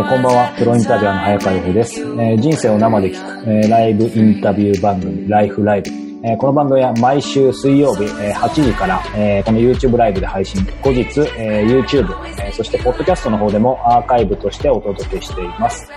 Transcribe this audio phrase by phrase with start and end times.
[0.00, 4.08] ーこんばんは、プロインタビュアーの早川洋平です、えー人生を生で聞く、えーライブイ
[4.38, 5.90] ンタビュー番組、ライフライブ。
[6.24, 10.64] えーこの番組は毎週水曜日、えー8時から、えーこの YouTube ライブで配信。
[10.82, 11.02] 後日、
[11.36, 12.06] えー YouTube、
[12.38, 15.88] えーそしてポッドキャストの方でもアーカイブとしてお届けしています。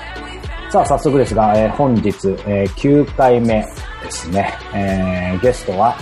[0.71, 2.07] さあ、早速ですが、えー本日、
[2.47, 3.63] えー9回目
[4.03, 4.53] ですね。
[4.73, 5.95] えーゲストは、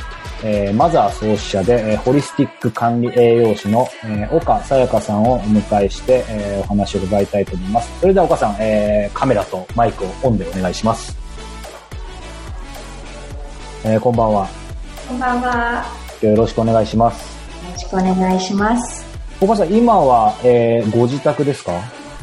[0.46, 7.90] えーマザー創始者で、えーホリスティック管理栄養士の、えー岡さやかさんをお迎えして、えーお話を伺いたいと思います。
[8.02, 11.18] それでは岡さん、えーカメラとマイクをオンでお願いします。
[13.86, 14.48] えーこんばんは。
[15.08, 15.86] こんばんは。
[16.22, 17.34] よろしくお願いします。
[17.66, 19.06] よろしくお願いします。
[19.40, 21.72] 岡さん、今は、えーご自宅ですか？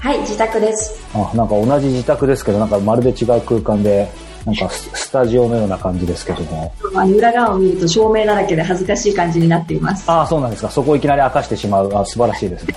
[0.00, 1.06] はい、自宅です。
[1.14, 4.08] あ、なんか同じ自宅ですけど、なんかまるで違う空間で、
[4.46, 6.72] なんかススタジオのような感じですけども。
[7.06, 10.10] 裏側を見ると照明だらけで恥ずかしい感じになっています。
[10.10, 10.70] ああ、そうなんですか。
[10.70, 11.90] そこをいきなり明かしてしまう。
[11.94, 12.74] あ素晴らしいですね。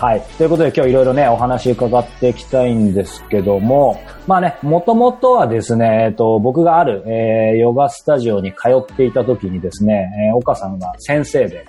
[0.00, 0.22] はい。
[0.38, 11.66] ということで今日いろいろね、お話伺っていきたいんですけども、まあね、もともとはですね、えっと、僕がある、えーヨガスタジオに通っていた時にですね、えー岡さんが先生で、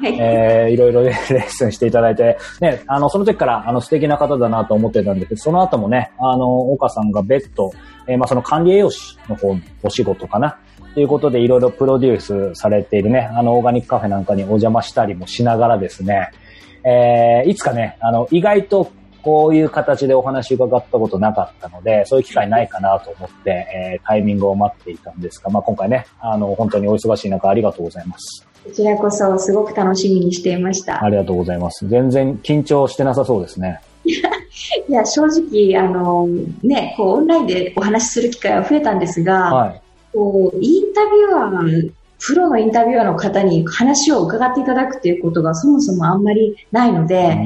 [0.00, 0.18] はい。
[0.20, 7.72] えーいろいろね レッスンしていただいて、ね、あの、その時から、あの、素敵な方だなと思ってたんですけど、その後もね、あの、岡さんが別途、
[8.06, 10.58] えーまあ、その管理栄養士の方のお仕事かな、
[10.94, 16.30] ということで、いろいろプロデュースされているね、あの、オーガニックカフェなんかにお邪魔したりもしながらですね、
[16.84, 18.90] えーいつかね、あの、意外と、
[19.22, 28.46] こういう形でお話伺ったことなかったので、そういう機会ないかなと思って、えータイミングを待っていたんですが、まあ、今回ね、あの、本当にお忙しい中ありがとうございます。
[28.64, 31.02] こちらこそすごく楽しみにしていました。
[31.02, 31.86] ありがとうございます。
[31.88, 33.80] 全然緊張してなさそうですね。
[34.88, 36.26] いや、正直、あの、
[36.62, 39.82] ね、こう、オンラインでお話しする機会は増えたんですが、はい。
[40.12, 41.92] こう、インタビュアー、
[42.24, 47.36] プロのインタビュアーの方に話を伺っていただくっていうことがそもそもあんまりないので、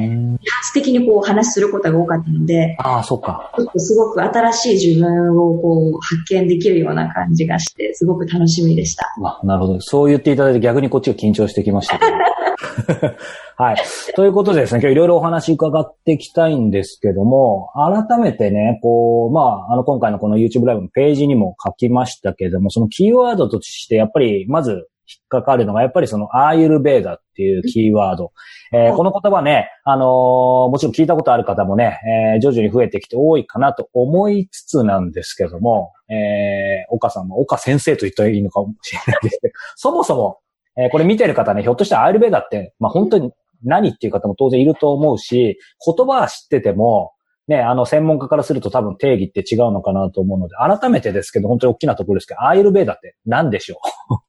[0.66, 3.52] 発的にこうお話しすることが多かったので、ああ、そっか。
[3.76, 9.14] すごく新しい自分をこう発見できるような感じがして、すごく楽しみでした。
[9.24, 9.80] あなるほど。
[9.80, 11.98] そう言っていただいて逆にこっちが緊張してきました。
[13.56, 13.76] はい。
[14.14, 28.32] ということでですね、今日いろいろお話伺っていきたいんですけども、改めてね、こう、まあ、あの、今回のこの YouTube ライブのページにも書きましたけれども、そのキーワードとして、やっぱり、まず、引っかかるのが、やっぱりその、アーユルベーダっていうキーワード。
[28.72, 32.00] えーこの言葉ね、あのーもちろん聞いたことある方もね、
[32.34, 40.38] えー徐々に増えてきて多いかなと思いつつなんですけども、えー岡さんも、岡先生と言ったらいいのかもしれないですけど、そもそも、
[40.78, 43.32] えーこれ見てる方ね、ひょっとしたらアーユルベーダって、まあ本当に
[43.64, 47.12] 何っていう方も当然いると思うし、言葉は知ってても、
[47.48, 53.78] ね、あの、専門家からすると多分定義って違うのかなと思うので、改めてですけど、本当に大きなところですけど、アーユルベーダって何でしょ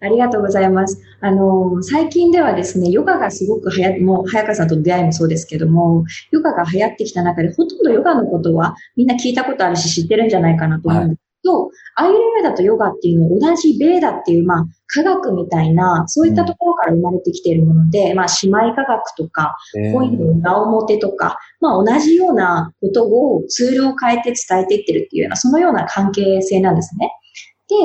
[0.00, 1.00] ありがとうございます。
[1.20, 27.10] あの、最近ではですね、ヨガがすごく流行って、もう、早川さんとの出会いもそうですけども、ヨガが流行ってきた中で、ほとんどヨガのことはみんな聞いたことあるし知ってるんじゃないかなと思うんですけど、アイルベーダとヨガっていうのは同じベーダっていう、まあ、科学みたいな、そういったところから生まれてきているもので、まあ、姉妹科学とか、うコインの裏表とか、まあ同じようなことをツールを変えて伝えていってるっていうような、そのような関係性なんですね。
[27.68, 27.76] で、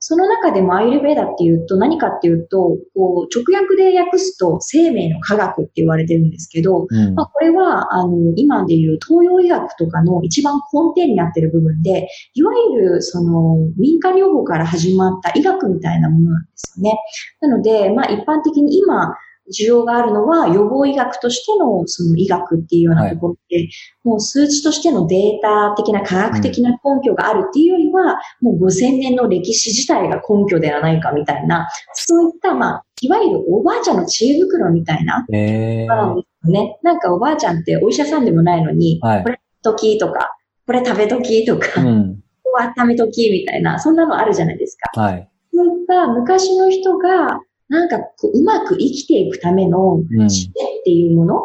[0.00, 16.98] その中でもアイルベーダっていうと何かっていうと、こう直訳で訳すと生命の科学って言われてるんですけど、うんまあ、これは、あの、今でいう東洋医学とかの一番根底になっている部分で、いわゆる、その、民間療法から始まった医学みたいなものなんですよね。
[17.40, 19.14] なので、まあ、一般的に今、
[19.52, 23.68] 需要があるのは予防医学としてのその医学っていうようなところで、
[24.04, 36.78] もう数値としてのデータ的な科学的な根拠があるっていうよりは、もう5000年の歴史自体が根拠ではないかみたいな、そういった、まあ、いわゆるおばあちゃんの知恵袋みたいな、えーね。
[36.82, 42.22] なんかおばあちゃんってお医者さんでもないのに、はいこれときとか、これ食べときとか、こうん。
[42.44, 45.00] こ温めときみたいな、そんなのあるじゃないですか。
[45.00, 45.28] はい。
[45.52, 50.28] そういった昔の人が、なんかこううまく生きていくためのうん。
[50.28, 51.42] 知恵っていうもの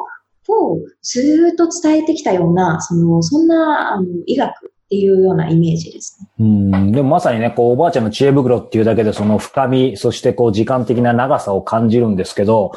[0.48, 4.54] をずーっと伝えてきたような、その、そんなあの医学っ
[4.90, 6.30] ていうようなイメージですね。
[6.40, 6.92] うん。
[6.92, 12.72] でもまさにね、こう、おばあちゃんの知恵袋っていうだけでその深み、そしてこう、時間的な長さを感じるんですけど、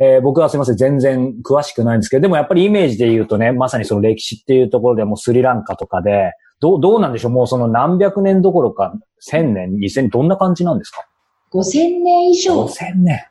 [0.00, 7.32] えー僕はすいません、全然詳しくないんですけど、でもやっぱりイメージで言うとね、まさにその歴史っていうところでもうスリランカとかで、どう、どうなんでしょう？
[7.32, 11.07] もうその何百年どころか、千年、二千年、どんな感じなんですか？
[11.52, 12.64] 5000年以上。
[12.64, 13.26] 5000年。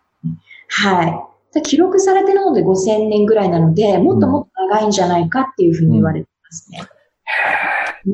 [0.69, 1.61] はい。
[1.63, 6.79] 記録されてるので5000年ぐらいなので、もっともっと長いんじゃないかっていうふうに言われてますね。
[6.81, 6.97] うん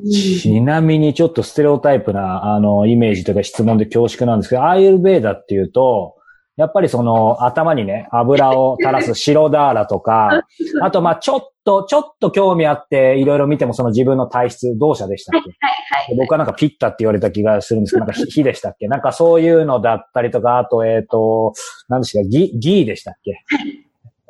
[0.02, 6.16] ちなみにちょっとステレオタイプな、あの、イメージというか質問で恐縮なんですけど、アーユルベーダっていうと、
[6.56, 10.44] やっぱりその頭にね、油を垂らす 白ダーラとか、
[10.82, 15.50] あとまあちょっと、ちょっと興味あって、いろいろ見てもその自分の体質、同社でしたっけ？
[15.60, 15.70] は
[16.04, 16.18] いはい。
[16.18, 18.88] 僕はなんかピッタって言われた気がするんですけど、 なんか火火でしたっけ？
[18.88, 21.54] なんかそういうのだったりとか、あと、えっ、と、
[21.90, 22.30] 何でしたっけ？
[22.30, 23.44] ギ、ギーでしたっけ？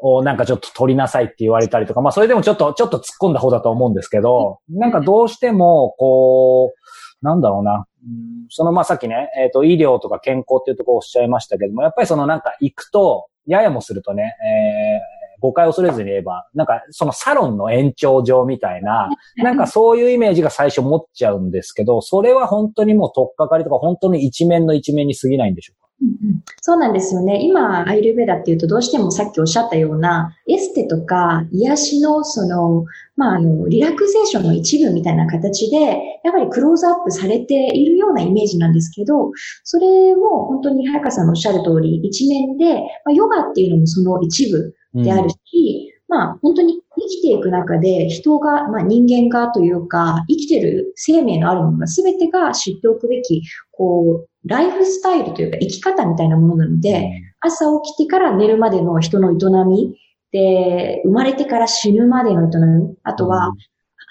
[0.05, 6.82] をなんかちょっと取りなさいって言われたりとか、まあそれでもちょっと、ちょっと突っ込んだ方だと思うんですけど、なんかどうしても、こう、
[7.23, 7.85] なんだろうな。
[8.05, 8.45] うん。
[8.49, 25.89] そのまあさっきね、えっ、と、医療とか健康っていうところをおっしゃいましたけども、やっぱりそのなんか行くと、ややもするとね、えー誤解を恐れずに言えば、なんかそのサロンの延長上みたいな、なんかそういうイメージが最初持っちゃうんですけど、それは本当にもう取っかかりとか本当に一面の一面に過ぎないんでしょうか？
[26.03, 27.41] うんそうなんですよね。
[27.43, 32.85] 今、アイルベダっていうとどうしてもさっきおっしゃったような、エステとか癒しのその、
[33.17, 35.77] まあ、あの、リラクゼーションの一部みたいな形で、
[36.23, 39.31] やっぱりクローズアップされているようなイメージなんですけど、
[39.63, 42.75] それも本当に早川さんのおっしゃる通り、一面で、
[43.05, 53.41] まあ、ヨガっていうのもその一部であるし、まあ本当に生きていく中で人が、まあ人間がというか、生きてる生命のあるものが全てが知っておくべき、
[53.71, 59.35] こう、ライフスタイルというか生き方みたいなものなので、朝起きてから寝るまでの人の営
[59.65, 59.97] み、
[60.31, 63.53] で、生まれてから死ぬまでの営み、あとは、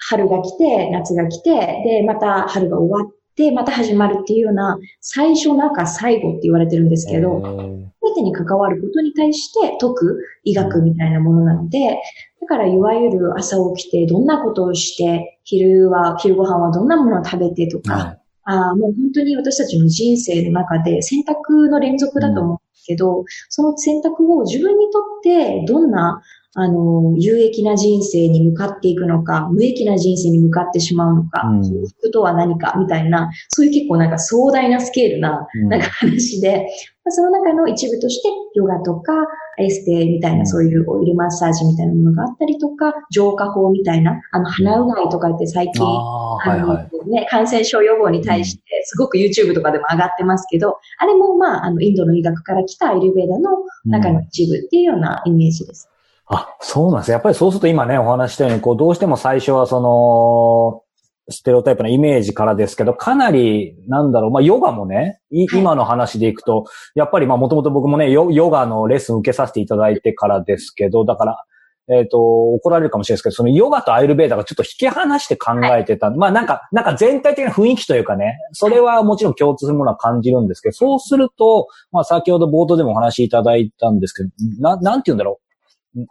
[0.09, 1.51] 春が来て、夏が来て、
[1.83, 11.99] で、また春が終わって、また始まるっていうような、最初なんか最後って言われてるんですけど、すべてに関わることに対して解く医学みたいなものなので、
[12.41, 26.21] だからいわゆる朝起きてどんなことをして、昼は、昼ご飯はどんなものを食べてとか、はいああもう本当に私たちの人生の中で選択の連続だと思うんですけど、その選択を自分にとってどんな、
[26.55, 31.61] あの、有益な人生に向かっていくのか、無益な人生に向かってしまうのか、うん。
[31.63, 35.69] 幸福とは何かみたいな、そういう結構なんか壮大なスケールな、うん。
[35.69, 36.67] なんか話で、
[37.03, 39.13] まあその中の一部として、ヨガとか、
[39.57, 47.09] エステみたいな、そういうオイルマッサージみたいなものがあったりとか、浄化法みたいな、あの、鼻うがいとかって最近、ああ、はいはい。
[47.09, 53.49] ね、感染症予防に対して、すごく YouTube とかでも上がってますけど、あれもまあ、あの、インドの医学から来たアイルベーダの
[53.85, 55.89] 中の一部っていうようなイメージです。
[56.27, 60.82] あ、そうなんですねやっぱりそうすると今ね、お話ししたように、こう、どうしても最初はその、
[61.29, 66.65] ステレオタイプなイメージからですけど、かなり、なんだろう、まあ、ヨガもね、いはい今の話でいくと、
[66.95, 71.43] やっぱりまあ、もともと僕もね、ヨヨガのレッスン受けさせていただいてからですけど、だから、
[71.89, 76.11] えっ、と、怒られるかもしれないですけど、そのヨガとアイルベーダがちょっと引き離して考えてた。
[76.11, 84.29] まあなんか、なんか全体的な雰囲気というかね、それはもちろん共通するものは感じるんですけど、そうすると、まあ先ほど冒頭でもお話しいただいたんですけど、
[84.59, 85.43] な、なんて言うんだろう。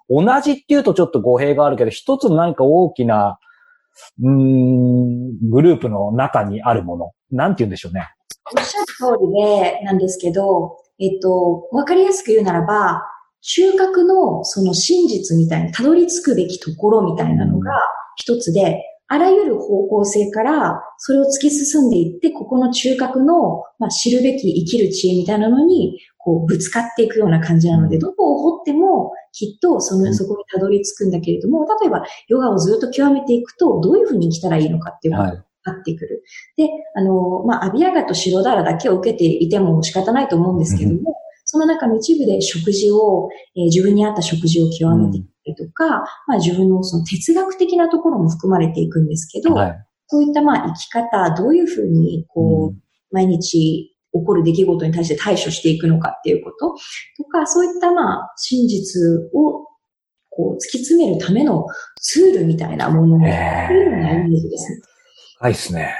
[0.08, 3.38] 同じっていうとちょっと語弊があるけど、一つの何か大きな、
[4.22, 7.12] うん、グループの中にあるもの。
[7.30, 8.08] なんて言うんでしょうね。
[8.56, 13.02] おっしゃる通りで、なんですけど、えっと、わかりやすく言うならば、
[13.40, 17.72] 中核のその真実みたいな、たどり着くべきところみたいなのが
[18.16, 35.44] 一つで、あらゆる方向性からそれを突き進んでいって、ここの中核の、まあ、知るべき生きる知恵みたいなのに、こう、ぶつかっていくような感じなので、うんどこを掘っても、きっとその、うんそこにたどり着くんだけれども、例えば、ヨガをずっと極めていくと、どういうふうに生きたらいいのかっていうことがはい。
[35.64, 36.24] 分かってくる。
[36.56, 45.88] で、あの、まあ、アビアガと白ダラだけを受けていても仕方ないと思うんですけども、その中の一部で食事を、えー自分に合った食事を極めていったりとか、
[46.26, 49.86] まあ、自分のその哲学的なところも含まれていくんですけど、はい。
[50.06, 56.74] そういったまあ生き方、どういうふうにこう、毎日起こる出来事に対して対処していくのかっていうこと。
[57.16, 59.00] とか、そういったまあ真実
[59.34, 59.66] を
[60.30, 61.66] こう突き詰めるための
[62.00, 63.16] ツールみたいなもの。
[63.16, 63.68] を、へー。
[63.68, 64.80] そういうようなイメージですね。
[65.42, 65.92] はいですね。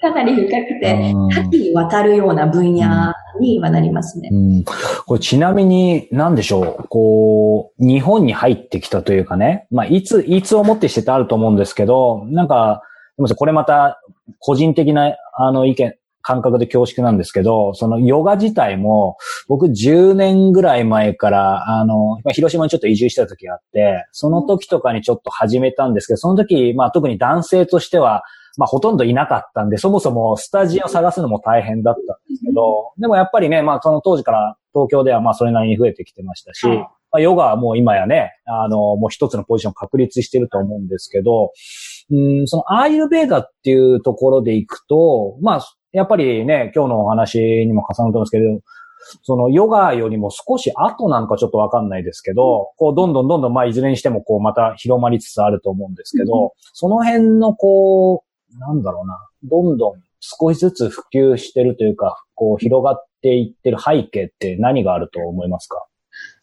[0.00, 1.28] かなり深くて、うん。
[1.28, 4.30] 多岐にわたるような分野にはなりますね。
[4.32, 4.64] うん。
[5.04, 12.82] これちなみに、なんでしょう、こう、日本に入ってきたというかね、まあ、いつ、いつをもってしてってあると思うんですけど、なんか、
[13.18, 14.00] でもこれまた、
[14.38, 19.16] 個人的な、あの、意見、感覚で恐縮なんですけど、そのヨガ自体も、
[19.48, 28.22] 僕10年ぐらい前から、あの、まあ広島にちょっと移住した時があって、その時とかにちょっと始めたんですけど、その時、まあ特に男性としては、
[28.56, 36.78] まあほとんどいなかったんで、そもそもスタジオ探すのも大変だったんですけど、でもやっぱりね、まあその当時から東京ではまあそれなりに増えてきてましたし、はい
[37.12, 41.52] まあヨガはもう今やね、あの、もう一つのポジション確立してると思うんですけど、
[42.10, 45.60] うん、そのアーユルベーダっていうところでいくと、まあ、
[45.92, 48.60] やっぱりね、今日のお話にも重なると思うんですけど、
[49.22, 65.84] そのヨガよりも少し後なのかちょっとわかんないですけど、こうどんどんどんどんまあいずれにしてもこうまた広まりつつあると思うんですけど、その辺のこう、なんだろうな、どんどん少しずつ普及してるというか、こう広がっていってる背景って何があると思いますか？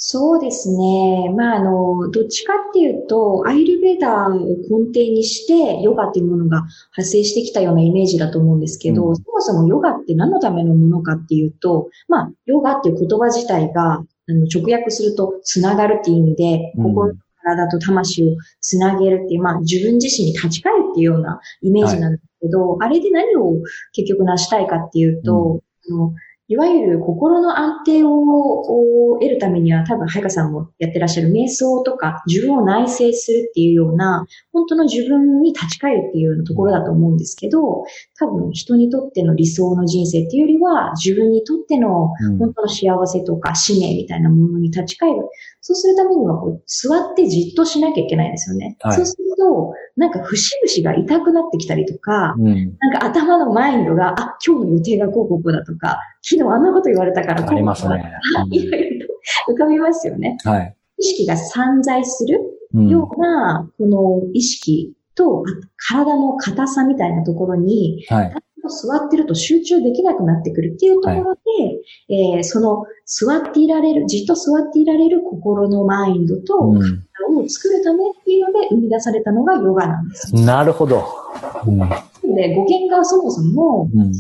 [0.02, 1.30] そうですね。
[1.36, 17.14] まあ、あの、どっちかっていうと、アイルベーダーを根底にして、ヨガっていうものが発生してきたようなイメージだと思うんですけど、うん、そもそもヨガって何のためのものかっていうと、まあ、ヨガっていう言葉自体が、あの直訳すると、つながるっていう意味で、心、
[17.44, 23.56] 体と魂をつなげるっていう、まあ、自分自身に立ち返るっていうようなイメージなんですけど、はい、あれで何を
[23.92, 26.14] 結局成したいかっていうと、うん、あの
[26.50, 37.84] いわゆる心の安定を得るためには多分、早川さんもやってらっしゃる瞑想とか自分を内省するっていうような、本当の自分に立ち返るっていうようなところだと思うんですけど、
[38.18, 42.08] 多分人にとっての理想の人生っていうよりは、自分にとっての
[42.40, 45.30] 本当の幸せとか使命みたいなものに立ち返る。
[45.62, 48.76] そうするためにはこう、座ってじっとしなきゃいけないですよね。
[48.80, 58.14] はい、そうすると、なんか節々が痛くなってきたりとか、うん、なんか頭のマインドが、あ、今日の予定がこうこうこうだとか、昨日あんなこと言われたからありますね。
[58.52, 59.08] いろいろ
[59.46, 60.38] と浮かびますよね。
[60.44, 60.76] はい。
[61.00, 62.40] 意識が散在する
[62.90, 65.44] ような、この意識と、
[65.78, 68.34] 体の硬さみたいなところに、はい、
[68.70, 71.34] 座ってると集中できなくなってくるっていうところで、は
[72.10, 80.36] い、えー、その座っていられる、じっと座っていられる心のマインドと体を作るためっていうので生み出されたのがヨガなんです。
[80.36, 81.04] なるほど。
[81.66, 81.80] うん、
[82.36, 84.12] で語源がそもそも、伝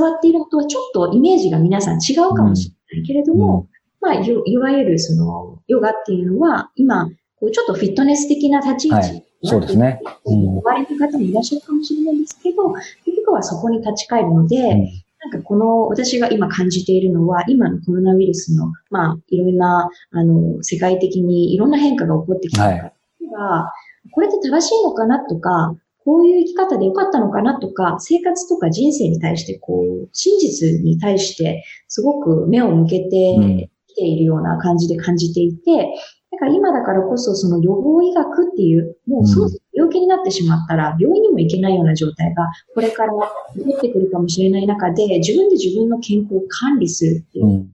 [0.00, 3.68] わっているのとはちょっとイメージが皆さん違うかもしれないけれども、
[4.02, 9.26] うん、まあ、いわゆるそのヨガっていうのは今、こうちょっとフィットネス的な立ち位置、はい。
[9.44, 10.00] そうですね。
[10.24, 12.72] うん、終わりの方もいらっしゃるかもしれないですけど、
[13.04, 14.84] 結局はそこに立ち返るので、うん、
[15.20, 22.92] なんかこの私が今感じているのは、今のコロナウイルスの、まあ、いろんな、あの、世界的にいろんな変化が起こってきたから、
[23.38, 23.72] は
[24.06, 25.76] い、これって正しいのかなとか、
[26.06, 35.88] こういう生き方で良かったのかなとか、生活とか人生に対して、こう、真実に対して、すごく目を向けてきているような感じで感じていて、
[36.30, 42.44] だから今だからこそその予防医学っていう、もうそう病気になってしまったら病院にも行けないような状態が
[42.74, 43.12] これから
[43.54, 47.70] 起こってくるかもしれない中で自分で自分の健康を管理するっていう、うん、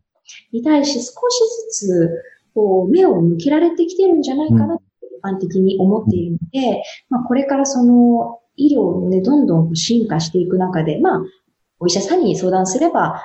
[0.52, 2.10] に対して少しずつ
[2.54, 4.78] こう目を向けられてきてるんじゃないかな
[5.22, 11.22] 般的に思っているので、まあこれからその医療をね、どんどん進化していく中で、まあ
[11.78, 13.22] お医者さんに相談すれば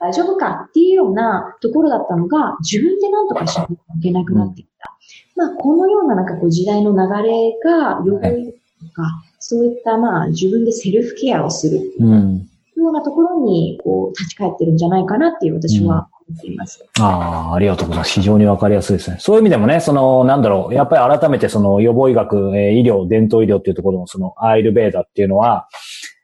[0.00, 4.96] 大丈夫かっていうようなところだったのが、自分で何とかしなきゃいけなくなってきた。
[5.36, 8.20] うん、まあ、このようななんかこう時代の流れが、予防
[8.86, 11.80] とか、そういったまあ自分でセルフケアをする
[12.78, 16.84] うようなところにこう立ち返ってるんじゃないかなっていう私は思っています。
[17.00, 18.12] ああ、ありがとうございます。
[18.12, 19.16] 非常にわかりやすいですね。
[19.20, 25.68] そういう意味でもね、その、なんだろう、やっぱり改めてその予防医学、えー、医療、伝統医療っていうところのそのアイルベーダっていうのは、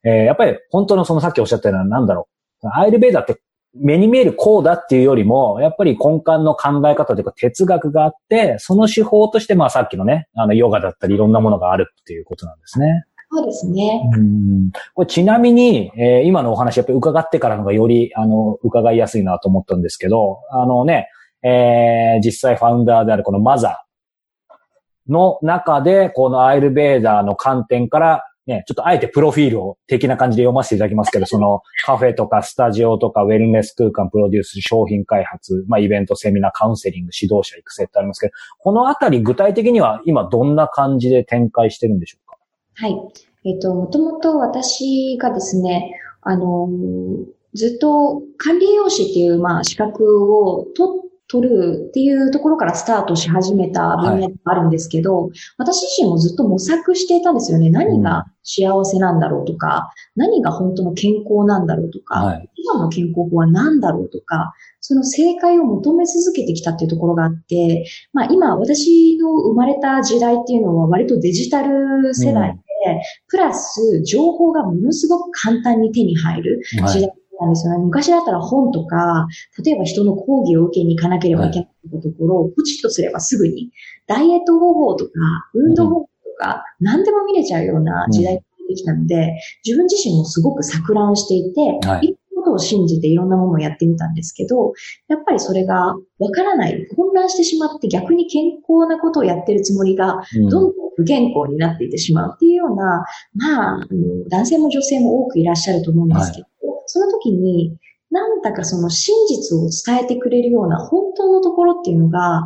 [0.04, 2.28] えー、やっぱり本当のそのさっきおっしゃったような、なんだろ
[2.62, 3.40] う、アイルベーダって
[3.74, 13.04] 目に見えるこうだっていうよりも、やっぱり根幹の考え方というか哲学があって、その手法として、まあさっきのね、あの、ヨガだったりいろんなものがあるっていうことなんですね。
[13.36, 14.00] そうですね。
[14.16, 21.08] うんこれちなみに、えー、今のお話やっぱり伺ってからのがより、あの、伺いやすいなと思ったんですけど、あのね、
[21.42, 42.23] えー、実際ファウンダーであるこのマザーの中で、このアイルベーダーの観点からね、ちょっとあえてプロフィールを的な感じで読ませていただきますけど、そのカフェとかスタジオとかウェルネス空間プロデュース、商品開発、まあイベント、セミナー、カウンセリング、指導者育成ってありますけど、このあたり具体的には今どんな感じで展開してるんでしょう
[42.76, 42.96] はい。
[43.44, 46.68] えっ、ー、と、もともと私がですね、あの、
[47.54, 57.70] ずっと管理栄養士っていう、まあ、資格を取っ取るっていうところからスタートし始めた分野があるんですけど、はい、私自身もずっと模索していたんですよね。
[57.70, 72.60] 何が幸せなんだろうとか、何が本当の健康なんだろうとか、はい、今の健康法は何だろうとか、その正解を求め続けてきたっていうところがあって、まあ今私の生まれた時代っていうのは割とデジタル世代
[73.28, 77.84] プラス情報がものすごく簡単に手に入る時代なんですよね。
[77.84, 79.26] 昔だったら本とか、
[79.64, 83.70] 例えば人の講義を受けに行かなければいけないところを、ポチッとすればすぐに、
[84.06, 85.10] ダイエット方法とか、
[85.54, 92.16] 運動方法とか、何でも見れちゃうような時代ができたので、自分自身もすごく錯乱していて、はい、
[92.54, 94.72] を信じていろんなものをやってみたんですけど、
[95.08, 103.80] やっぱりそれがわからない、混乱してしまって逆に健康なことをやってるつもりが、どんどん不健康になっていってしまうっていうような、まあ、
[104.30, 106.46] 男性も女性も多くいらっしゃると思うんですけど、
[106.86, 107.76] その時に、
[108.10, 112.44] なんだかその真実を伝えてくれるような本当のところっていうのが、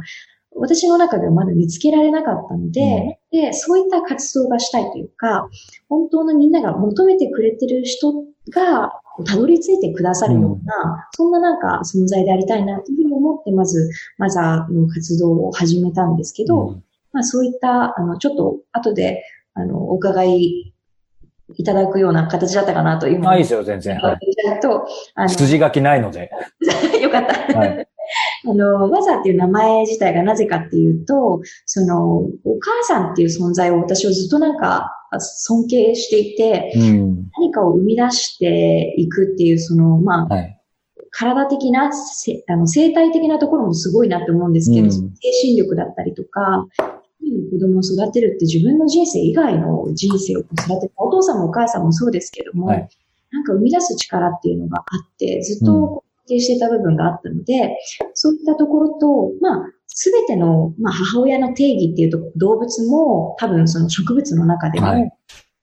[0.56, 5.48] 私の中ではまだ見つけられなかったので、で、そういった活動がしたいというか、
[5.88, 8.92] 本当のみんなが求めてくれてる人が、
[9.26, 10.58] たどり着いてくださるような、うん、
[11.12, 20.72] そんななんか存在でありたいなというふうに思って、まず、マザーの活動を始めたんですけど、うん、まあそういった、あの、ちょっと後で、あの、お伺い
[21.56, 23.28] いただくような形だったかなという。
[23.28, 23.98] あ、いいですよ、全然。
[23.98, 26.30] はい、とあの筋書きないので。
[27.00, 27.58] よかった。
[27.58, 27.88] はい、
[28.46, 40.60] あの、ワザっていう名前自体がなぜかっていうと、その、お母さんっていう存在を私はずっとなんか尊敬していて、うん、何かを生み出していくっていう、その、まあ、はい、
[41.10, 41.90] 体的な、
[42.48, 44.98] あの生体的なところもすごいなって思うんですけど、うん、精
[45.42, 46.66] 神力だったりとか、
[47.52, 50.92] 子供を育てるって自分の人生以外の人生を育てる。
[50.96, 52.88] お父さんもお母さんもそうですけども、はい、
[53.30, 57.76] なんか生み出す力っていうのがあって、ずっと定してた部分があったので、
[58.14, 65.12] そういったところと、まあ、すべての、まあ、母親の定義っていうと、動物も多分その植物の中でも、はい、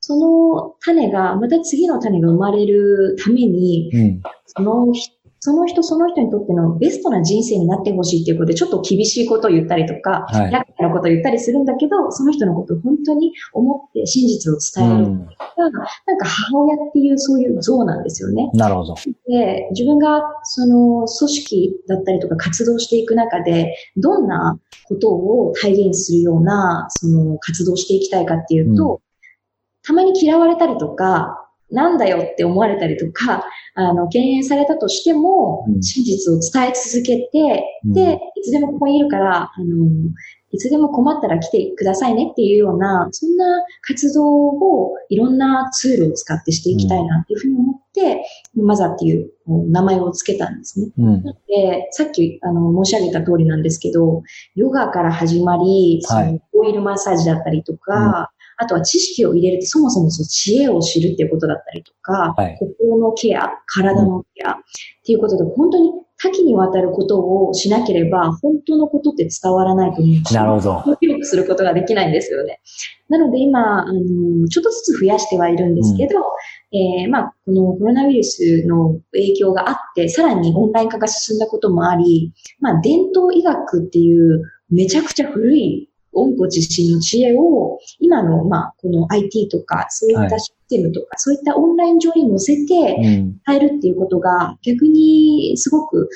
[0.01, 4.93] その種が、また次の種が生まれるために、うん、その
[5.39, 18.49] その人その人にとってのベストな人生になってほしいっていうことで、ちょっと厳しいことを言ったりとか、はい、厄介なことを言ったりするんだけど、その人のことを本当に思って真実を伝えるっていうのが、なんか母親っていうそういう像なんですよね。
[18.53, 18.95] なるほど。
[19.27, 28.99] で、自分がその組織だったりとか活動していく中で、どんなことを体現するような、その活動をしていきたいかっていうと、うん、
[29.83, 33.43] たまに嫌われたりとか、なんだよって思われたりとか、
[33.75, 39.85] あの、敬遠されたとしても、真実を伝え続けて、うん、で、いつでもここにいるから、あの、
[40.51, 43.45] いつでも困ったら来てくださいねっていうような、そんな
[43.81, 50.91] 活動をいろんなツールを使ってしていきたいなっていうふうに思って、うん、マザーっていう名前を付けたんですね。
[50.97, 54.23] うん、なので、さっきあの申し上げた通りなんですけど、
[54.55, 64.55] ヨガから始まり、そのオイルマッサージだったりとか、あとは知識を入れるってそもそもその知恵を知るっていうことだったりとか、はい、心のケア、体のケアっ
[65.05, 70.97] ていうことで、本当に多岐にわたることをしなければ、本当のことって伝わらないと思うし、なるほど。
[71.01, 72.61] 広くすることができないんですよね。
[73.09, 92.95] なので今、あの、ちょっとずつ増やしてはいるんですけど、うん、えー、まあ、このコロナウイルスの影響があって、さらにオンライン化が進んだこともあり、まあ、伝統医学っていうめちゃくちゃ古い温故知新の知恵を、今の、まあ、この IT とか、そういったシステムとか、はい、そういったオンライン上に載せて、
[93.45, 96.09] 変えるっていうことが、逆にすごく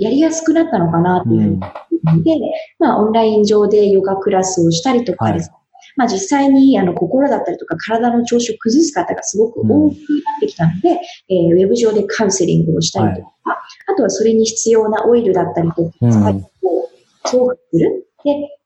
[0.00, 1.60] やりやすくなったのかなっていう、
[2.08, 2.32] うん、で、
[2.78, 5.62] まあ、オンライン上でヨガクラスをしたりとかですね、はい。
[5.96, 9.94] まあ実際にあの心だったりとか体の調子を崩す方がすごく多くなっ
[10.40, 13.56] てきたので、うん、えー、ウェブ上でカウンセリングをしたりとか、はい、
[13.92, 16.42] あとはそれに必要なオイルだったりとか、うん、を
[17.24, 18.06] 送付する。
[18.24, 18.58] で、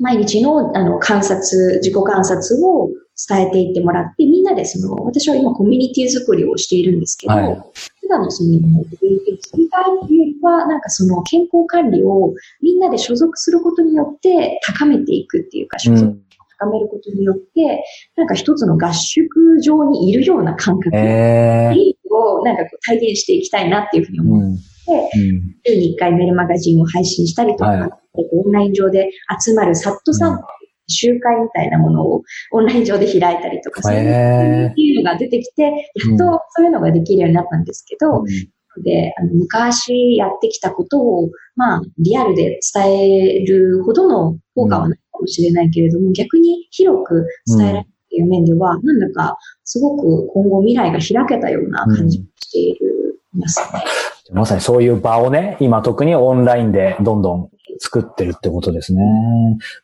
[0.00, 2.88] 毎日のあの観察、自己観察を
[3.28, 7.62] 伝えていってもらって、みんなでその、私は今コミュニティ作りをしているんですけど、はい、
[8.00, 8.64] 普段のその、よ
[10.08, 12.32] りは、なんかその健康管理を
[12.62, 16.14] みんなで所属することによって高めていくっていうか、所属を
[16.58, 17.68] 高めることによって、うん、
[18.16, 29.10] なんか一つの合宿場にいるような感覚をなんかこう体現していきたいなっていうふうに思って、うん、週に1回メールマガジンを配信したりとか、はいオンライン上で
[29.42, 30.40] 集まるサットさん
[30.90, 35.70] 集会みたいなものをオンライン上で開いたりとか、そういうのが出てきて、や
[36.14, 53.84] っとそういうのができるようになったんですけど、うん、で、あの昔やってきたことを、まあ、リアルで伝えるほどの効果はないかもしれないけれども、うん、逆に広く伝えられるっていう面では、うん、なんだかすごく今後未来が開けたような感じがしている、ますね。
[54.32, 57.50] まさにそういう場をね、今特にオンラインでどんどん
[57.82, 59.02] 作ってるってことですね。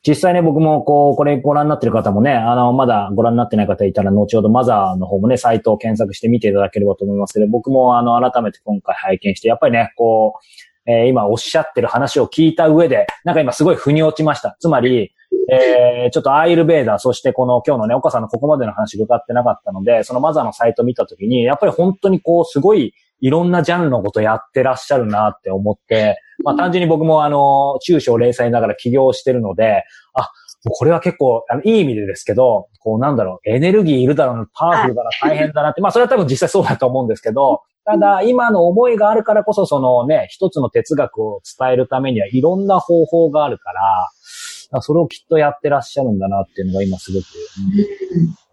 [0.06, 14.56] 実際ね、僕もこう、これご覧になってる方もね、あの、まだご覧になってない方いたら、後ほどマザーの方もね、サイトを検索してみていただければと思いますけど、僕もあの、改めて今回拝見して、やっぱりね、こう、えー、今おっしゃってる話を聞いた上で、なんか今すごい腑に落ちました。
[14.61, 15.12] つまり、
[15.50, 30.31] えー、ちょっとアイルベーダー、そしてこの今日のね、岡さんのここまでの話伺ってなかったので、そのマザーのサイト見たときに、やっぱり本当にこう、すごい、いろんなジャンルのことやってらっしゃるなって思って、まあ単純に僕もあの、中小零細ながら起業してるので、あ、
[30.70, 47.25] これは結構、あのいい意味でですけど、こうなんだろう、エネルギーいるだろうパワフルだな、大変だなって、まあそれは多分実際そうだと思うんですけど、ただ今の思いがあるからこそそのね、一つの哲学を伝えるためにはいろんな方法があるから、それをきっとやってらっしゃるんだなっていうのが今すごく、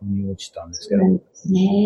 [0.02, 1.02] うん、見落ちたんですけど。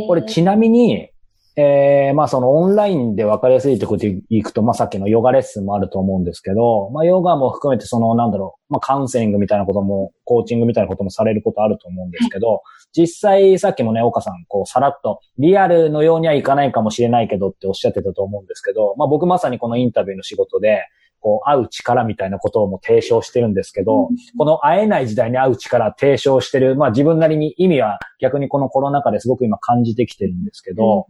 [0.08, 1.10] これちなみに、
[1.60, 12.62] えー、まあそのオンラインで分かりやすいところで行くと、まあさっきのヨガレッスンもあると思うんですけど、まあヨガも含めてそのなんだろう、まあカウンセリングみたいなことも、コーチングみたいなこともされることあると思うんですけど、
[12.96, 20.84] 実際さっきもね、岡さん、こうさらっとリアルのようにはいかないかもしれないけどっておっしゃってたと思うんですけど、まあ僕まさにこのインタビューの仕事で、
[21.20, 31.08] こう、会う力みたいなことをも提唱してるんですけど、この会えない時代に会う力提唱してる、まあ自分なりに意味は逆にこのコロナ禍ですごく今感じてきてるんですけど、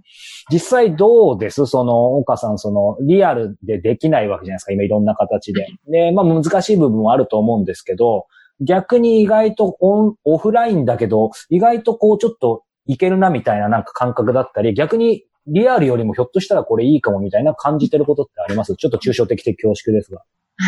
[0.52, 1.65] 実際どうです？
[1.65, 5.67] その、岡さん、その、リアルでできないわけじゃないですか、今いろんな形で。
[5.88, 8.28] で、まあ難しい部分もあると思うんですけど、
[8.60, 18.75] 逆に意外とオン、オフラインだけど、意外とこうちょっといけるなみたいななんか感覚だったり、逆にリアルよりもひょっとしたらこれいいかもみたいな感じてることってあります？
[18.75, 20.21] ちょっと抽象的で恐縮ですが。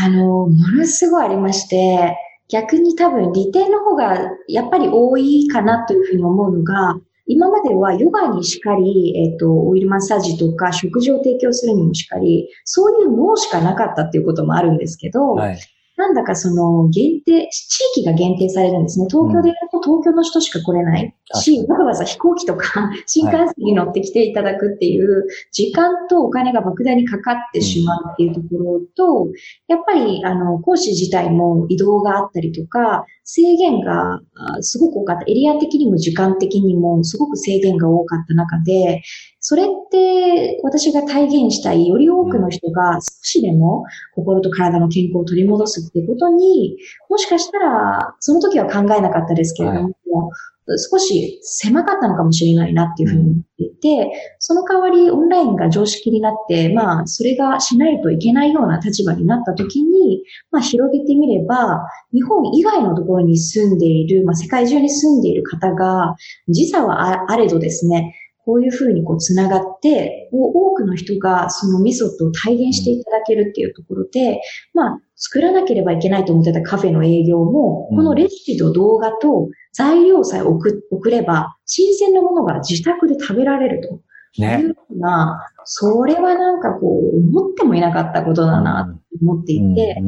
[0.03, 2.15] あの、ものすごいありまして、
[2.49, 15.59] 逆に多分利点の方がやっぱり多いかなというふうに思うのが、今まではヨガにしかり、えっ、ー、と、オイルマッサージとか食事を提供するにもしかり、そういう脳しかなかったっていうこともあるんですけど、はい、
[15.99, 19.07] なんだかその限定、地域が限定されるんですね。
[19.09, 21.13] 東京でやると東京の人しか来れない。
[21.35, 29.27] し、うん、わざわざ飛行機とか 新幹線に乗ってきていただくっていう時間とお金が莫大にかかってしまうっていうところと、
[29.67, 34.21] やっぱりあの講師自体も移動があったりとか、制限が
[34.61, 35.25] すごく多かった。
[35.27, 39.03] エリア的にも時間的にもすごく制限が多かった中で、
[39.39, 50.33] それって私が体現したいより多くの人が少しでも心と体の健康を取り戻すってことに、もしかしたらその時は考えなかったですけれども、はい
[50.77, 53.69] 少し狭かったのかもしれないなっていうふうに言ってい
[54.09, 66.15] て、その代わりオンラインが常識になって、まあ、それがしないといけないような立場になった時に、まあ、広げてみれば、日本以外のところに住んでいる、まあ、世界中に住んでいる方が、
[66.47, 68.15] 時差はあれどですね、
[68.49, 74.41] こういうふうにこう繋がって、多くの人がそのメソッドを体現していただけるっていうところで、
[74.73, 84.01] まあ、作らなければいけないと思ってたカフェの営業も、このレシピと動画と材料さえ送送れば、新鮮なものが自宅で食べられると。
[84.41, 84.61] ね。
[84.61, 90.01] いうような、それはなんかこう、思ってもいなかったことだなと思っていて、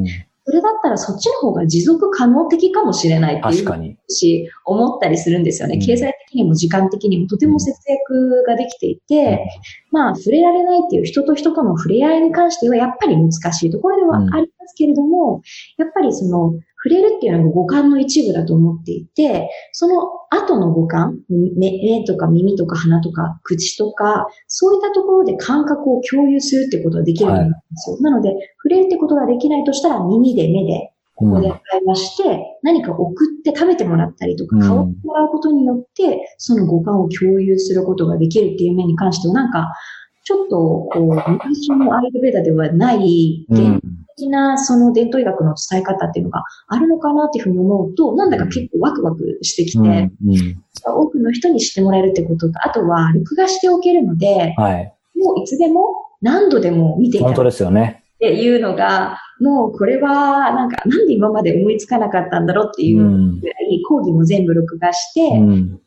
[0.44, 5.78] それだったらそっちの方が持続可能的かもしれないっていうし、思ったりするんですよね。
[5.78, 9.46] 経済的にも時間的にもとても節約ができていて、
[9.92, 15.42] まあ、触れられないっていう人と人との触れ合いに関してはやっぱり難しいところではありますけれども、
[15.78, 21.20] やっぱりその、触れるっていうのが五感の一部だと思っていて、その後の五感、
[21.56, 27.94] 目とか耳とか鼻とか口とか、そういったところで感覚を共有するってことができると思うんですよ。
[27.94, 28.30] はい、なので、
[28.62, 39.72] 触れるってことができないとしたら耳で目で、ここで会話して、何か送って食べてもらったりとか、顔をもらうことによって、その五感を共有することができるっていう面に関しては、なんか、
[40.24, 43.80] ちょっと、こう、昔のアイルベーダではない、現
[44.16, 55.86] 的なその伝統医学の伝え方っていうのがあるのかなっていうふうに思うと、なんだか結構ワクワクしてきて、うんうん、多くの人に知ってもらえるってことと、あとは録画しておけるので、はい、もういつでも
[56.20, 58.04] 何度でも見ていた本当ですよね。
[58.16, 65.80] っていうのが、もうこれはなんかなんで今まで思いつかなかったんだろうっていうぐらい講義も全部録画して、うん、で、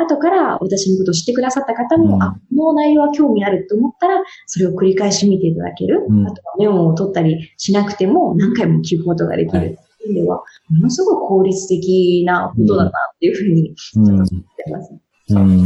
[0.00, 6.06] 後から私のことを知ってくださった方も、うん、あ、この内容は興味あると思ったら、それを繰り返し見ていただける。
[6.08, 9.58] うん、あとはメモを取ったりしなくても何回も聞くことができる。
[9.58, 10.36] はい、っていう意味では、
[10.70, 14.90] ものすごく効率的なことだなっていうふうに、思ってます。
[14.90, 15.00] うん、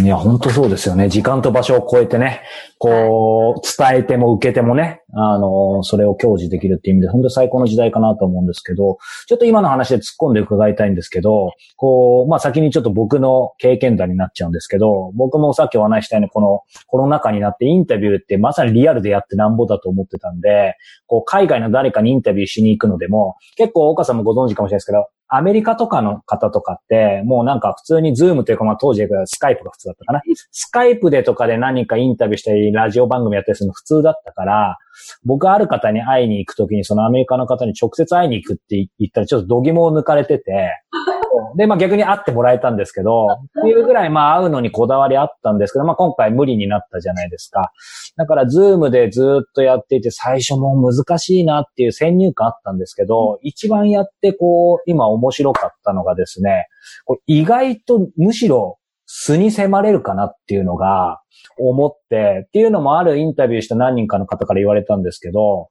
[0.02, 1.09] いや、本当そうですよね。
[1.09, 2.42] 時間と場所を超えてね、
[2.79, 20.76] こう、伝えても受けてもね、あの、それを享受できるっていう意味で、本当最高の時代かなと思うんですけど、ちょっと今の話で突っ込んで伺いたいんですけど、こう、まあ、先にちょっと僕の経験談になっちゃうんですけど、僕もさっきお話したように、このコロナ禍になってインタビューってまさにリアルでやってなんぼだと思ってたんで、
[21.07, 30.22] こう、海外の誰かにインタビューしに行くのでも、結構岡さんもご存知かもしれないですけど、アメリカとかの方とかって、もうなんか普通に Zoom というか、まあ当時 Skype が普通だったかな。
[30.52, 34.78] スカイプでとかで何かインタビューしたり、ラジオ番組やったりするの普通だったから、
[35.24, 40.70] 僕ある方に会いに行くときに、そのアメリカの方に直接会いに行くって言ったら、ちょっと度肝を抜かれてて、
[41.57, 43.27] で、まあ逆に会ってもらえたんですけど、
[43.61, 47.72] っていうぐらいまあ会うのにこだわりあったんですけど、まあ今回無理になったじゃないですか。
[48.16, 56.66] だからズームでずっとやっていて最初も難しいなっていう先入観あったんですけど、一番やってこう、今面白かったのがですね、
[57.05, 61.20] これ意外とむしろ素に迫れるかなっていうのが
[61.59, 65.68] 思って、っていうのもあるインタビューした何人かの方から言われたんですけど、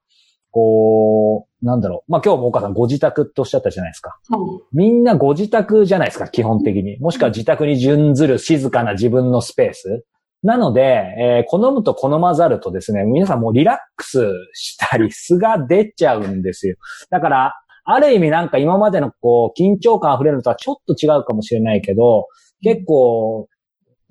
[0.56, 2.12] こう、なんだろう。
[2.14, 4.18] まあ、今日も岡さんご自宅っておっしゃったじゃないですか。
[4.30, 4.40] はい、
[4.72, 6.98] みんなご自宅じゃないですか、基本的に。
[7.00, 10.06] もしくは自宅に準ずる静かな自分のスペース。
[10.44, 10.82] なので、
[11.20, 16.78] えー好むと好まざるとですね、皆さんもうリラックスしたり、素が出ちゃうんですよ。
[17.10, 22.28] だから、ある意味なんか今までのこう、緊張感溢れるのとはちょっと違うかもしれないけど、
[22.62, 23.50] 結構、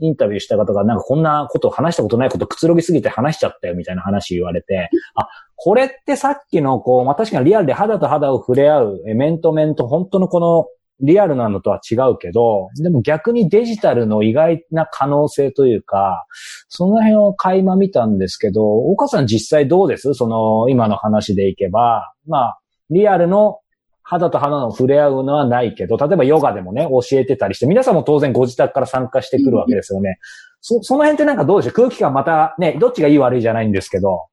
[0.01, 5.29] インタビューした方がなんかこんなこと話したことないことくつろぎすぎて話しちゃったよみたいな話言われて、あ、
[5.65, 10.67] これってさっきのこう、まあ、確かにリアルで肌と肌を触れ合う、え面と面と本当のこの
[11.01, 16.27] リアルなのとは違うけど、でも逆にデジタルの意外な可能性というか、
[16.69, 20.13] その辺を垣間見たんですけど、岡さん実際どうです？
[20.13, 22.59] その今の話でいけば、まあ、
[22.91, 23.61] リアルの
[24.03, 30.19] 肌と肌の触れ合うのはないけど、例えばヨガでもね、教えてたりして、皆さんも当然ご自宅から参加してくるわけですよね。
[30.61, 31.73] そ、その辺ってなんかどうでしょう？
[31.73, 34.27] 空気感またね、どっちがいい悪いじゃないんですけど。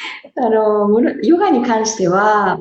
[0.36, 2.58] あの、ヨガに関しては、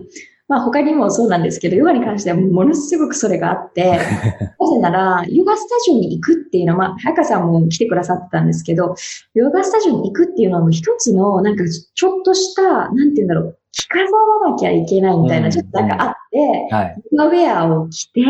[0.47, 4.00] まあ他にもそうなんですけど、ヨガに関してはものすごくそれがあって、
[4.60, 8.95] なぜなら、ヨガスタジオに行くっていうのは、まあ、早川さんも来てくださってたんですけど、
[9.34, 14.04] ヨガスタジオに行くっていうのはもう一つの、なんかちょっとした、なんて言うんだろう、着飾
[14.43, 17.02] らなきゃいけないみたいな、うんちょっとなんかあって、はい。
[17.12, 18.21] ヨガウェアを着て、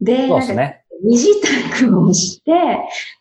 [0.00, 0.82] で、そうですね。
[1.04, 1.28] 身支
[1.80, 2.52] 度をして、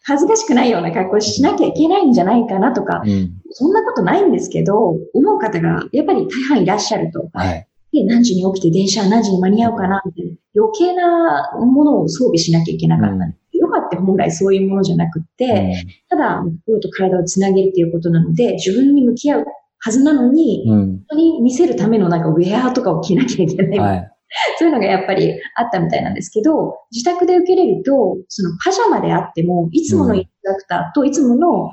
[0.04, 3.34] 恥ずかしくないような格好をしなきゃいけないんじゃないかなとか、うん。
[3.58, 7.30] そんなことないんですけど、思う方がやっぱり大半いらっしゃると。
[7.34, 7.68] はい。
[7.94, 13.16] で、何時に起きて電車は何時に間に合うかな、みたいな余計なものを装備しなきゃいけなかった。
[13.16, 19.46] うんヨガって本来そういうものじゃなくって、ただ心と体をつなげるっていうことなので、自分に向き合う
[19.80, 20.78] はずなのに、うん。
[20.78, 23.80] 本当に見せるためのなんかウェアとかを着なきゃいけない。
[23.80, 24.12] はい。
[24.58, 31.72] そういうのがやっぱりあったみたいなんですけど、自宅で受けれると、そのパジャマであっても、いつものインストラクターといつもの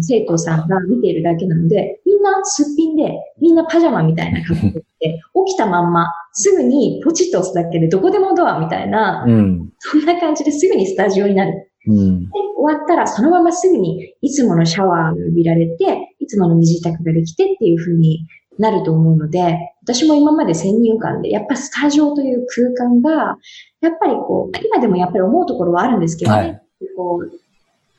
[0.00, 9.70] 生徒さんが見ているだけなので、みんなすっぴんで、みんなパジャマみたいな格好で、 起きたまんま、すぐにポチッと押すだけでどこでもドアみたいな、うん。
[9.78, 11.70] そんな感じですぐにスタジオになる。
[11.86, 12.20] うん。
[12.20, 12.26] で
[12.56, 18.26] 終わったらそのまますぐにいつものシャワーが浴びられて、いつもの身支度ができてっていう風に
[18.60, 23.36] なると思うので、私も今まで先入観で、やっぱスタジオという空間が、
[23.80, 26.62] やっぱりこう、今でもやっぱり思うところはあるんですけどね、はい
[26.96, 27.40] こう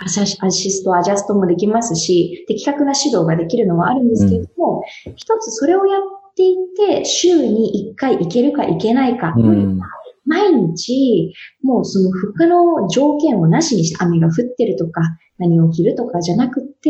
[0.03, 4.83] アシアシスト、アジャストもできますし、的確な指導ができるのはあるんですけれども、
[5.15, 6.01] 一つそれをやっ
[6.35, 9.79] ていて、週に一回行けるか行けないか、うん。
[10.25, 15.01] 毎日、もうその他の条件をなしにして、雨が降ってるとか、
[15.37, 16.89] 何を着るとかじゃなくって、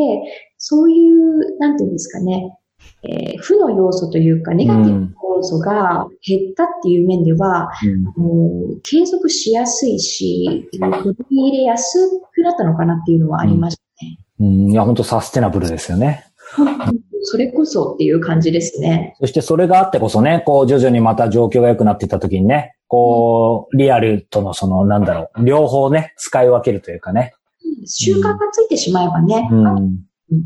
[0.57, 2.57] そういう、なんていうんですかね、
[3.03, 7.71] えー負の要素というか、ネガティブな要素が減ったっていう面では、
[8.15, 11.97] もう継続しやすいし、取り入れやす
[12.33, 14.19] くなったのかなっていうのはありましたね。
[14.39, 14.71] うん。
[14.71, 16.25] いや、本当サステナブルですよね。
[17.23, 19.15] それこそっていう感じですね。
[19.19, 27.33] そしてそれがあってこそね、こう徐々にまた状況が良くなっていった時にね、こう、リアルとのその、なんだろう、両方ね、使い分けるというかね。
[27.85, 29.99] 習慣がついてしまえばね、うん。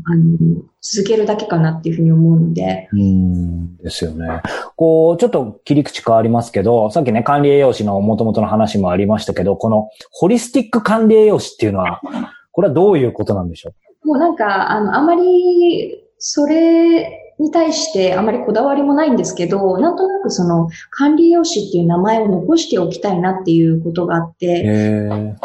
[0.04, 3.76] あの続けるだけかなっていうふうに思うので、うん。
[3.76, 4.42] ですよね。
[4.76, 12.00] こう、ちょっと切り口変わりますけど、さっきね、管理栄養士の元々の話もありましたけど、この、ホリスティック管理栄養士っていうのは、
[12.52, 13.72] これはどういうことなんでしょ
[14.04, 25.36] もうなんか、あの、あまり、それに対してあまりこだわりもないんですけど、なんとなくその、管理栄養士っていう名前を残しておきたいなっていうことがあっうて。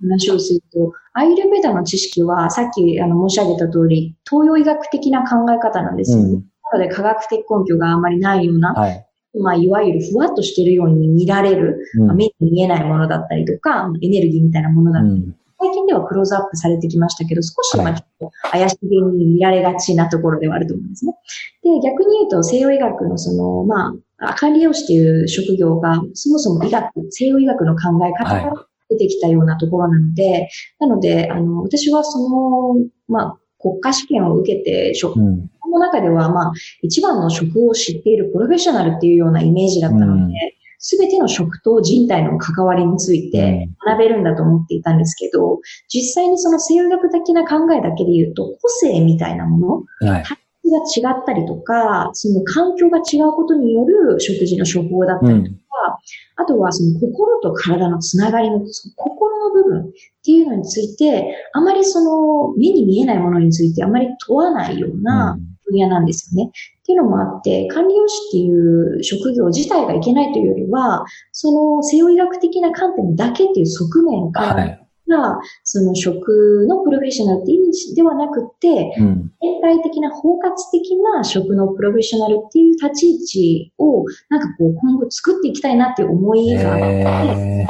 [0.00, 6.24] 話をすると、アイルベダの知識は、さっきあの申し上げた通り、東洋医学的な考え方なんですよね。
[6.24, 9.06] うんなので、科学的根拠があまりないような、はい。
[9.38, 15.36] まあ、いわゆるふわっとしているように見られる、うんまあ目に見えないものだったりとか、エネルギーみたいなものだったりうん。
[15.62, 21.14] 最近ではクローズアップされてきましたけど、少しまはいあちょっと怪しげに見られがちなところではあると思うんですね。
[21.62, 30.48] で、逆に言うと西洋医学のその、まあ、管理栄養士という職業がそもそも医学、西洋医学の考え方から出てきたようなところなので、
[30.80, 35.48] なので、あの、私はその、まあ、国家試験を受けて、職うん。
[35.60, 40.34] この中では、まあ、一番の職を知っているプロフェッショナルっていうようなイメージだったのうんで、
[40.82, 50.24] すべての職と人体の関わりについて学べるんだと思っていたんですけど、実際にその西洋医学的な考えだけで言うと、個性みたいなものはい。
[50.72, 55.98] が違ったりとか、その環境が違うことによる食事の処方だったりとか、
[56.36, 59.90] あとはその心と体のつながりの、その心の部分っ
[60.24, 66.50] ていうのについて、あまりその目に見えないものについてあまり問わないような分野なんですよね。
[66.50, 74.78] っていうのもあって、管理栄養士っていう職業自体がいけないというよりは、その西洋医学的な観点だけっていう側面から、はい。
[75.08, 79.32] がその職のプロフェッショナルっていう意味ではなくて、うん。
[79.40, 87.66] 全体的な包括的な職のプロフェッショナルっていう立ち位置を、なんかこう今後作っていきたいなっていう思いがあって。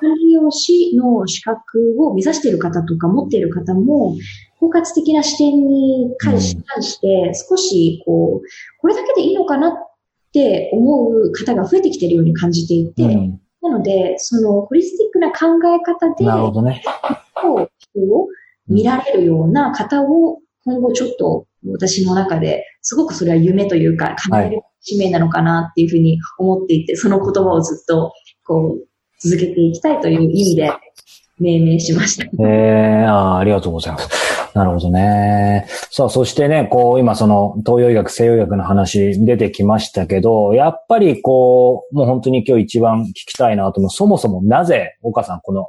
[0.00, 4.16] 管理栄栄養士の資格を目指している方とか持っている方も、
[4.62, 8.46] 包括的な視点に関して少しこう、
[8.80, 9.72] これだけでいいのかなっ
[10.32, 16.80] て思う方が増えてきているように感じていて、うん、なので、そのホリスティックな考え方で、なるほどね。
[17.34, 18.28] 人を
[18.68, 28.12] 見られるような方を今後ちょっと私の中ですごくそれは夢というか、叶える使命なのかなっていうふうに思っていて、その言葉をずっと
[28.44, 28.86] こう
[29.18, 30.72] 続けていきたいという意味で
[31.40, 32.24] 命名しました。
[32.24, 34.21] ええー、あありがとうございます。
[34.54, 35.66] なるほどね。
[35.90, 43.90] さあ、そしてね、こう、今その、東洋医学、西洋医学の話出てきましたけど、やっぱりこう、もう本当に今日一番聞きたいなと思う。
[43.90, 45.68] そもそもなぜ、岡さん、この、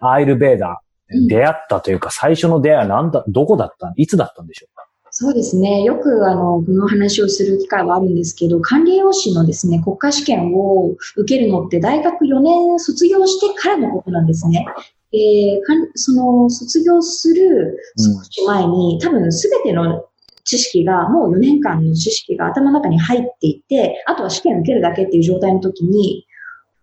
[0.00, 4.82] アイルベーダー、出会ったというか、最初の出会いは何だ、どこだったいつだったんでしょうか？
[5.10, 5.82] そうですね。
[5.82, 14.66] よく、あの、この話をする機会はあるんですけど、管理栄養士のですね、国家試験を受けるのって大学4年卒業してからのことなんですね。
[15.12, 20.04] えー、かんその、卒業する少し前に、多分すべての
[20.44, 26.26] 知識が、もう4年間の知識が頭の中に入っていて、あとは試験受けるだけっていう状態の時に、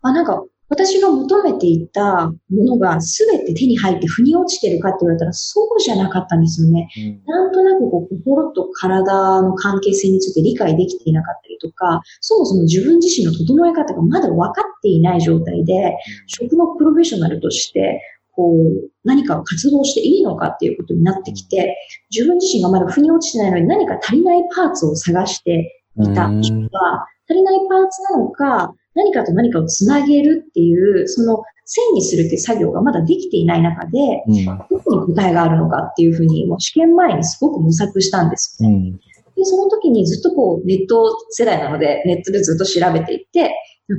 [0.02, 6.90] あ、なんか、私が求めていたものが全て手に入って腑に落ちてるかって言われたらそうじゃなかったんですよね。
[6.98, 18.02] うん、なんとなくこう心と体の関係性について理解できていなかったりとか、そもそも自分自身の整え方がまだ分かっていない状態で、食のプロフェッショナルとして
[18.36, 21.78] こう、何かを活動していいのかっていうことになってきて、
[22.10, 34.24] 自分自身がまだ腑に落ちてないのに何か足りないパーツを探していた人が、足りないパーツなのか、何かと何かをつなげるっていう、その線にするっていう作業がまだできていない中で、
[34.70, 38.94] どこに答えがあるのかっていうふうに、もう試験前にすごく模索したんですよね。
[39.36, 43.56] で、その時にずっとこう、ネット世代なので、ネットでずっと調べていって、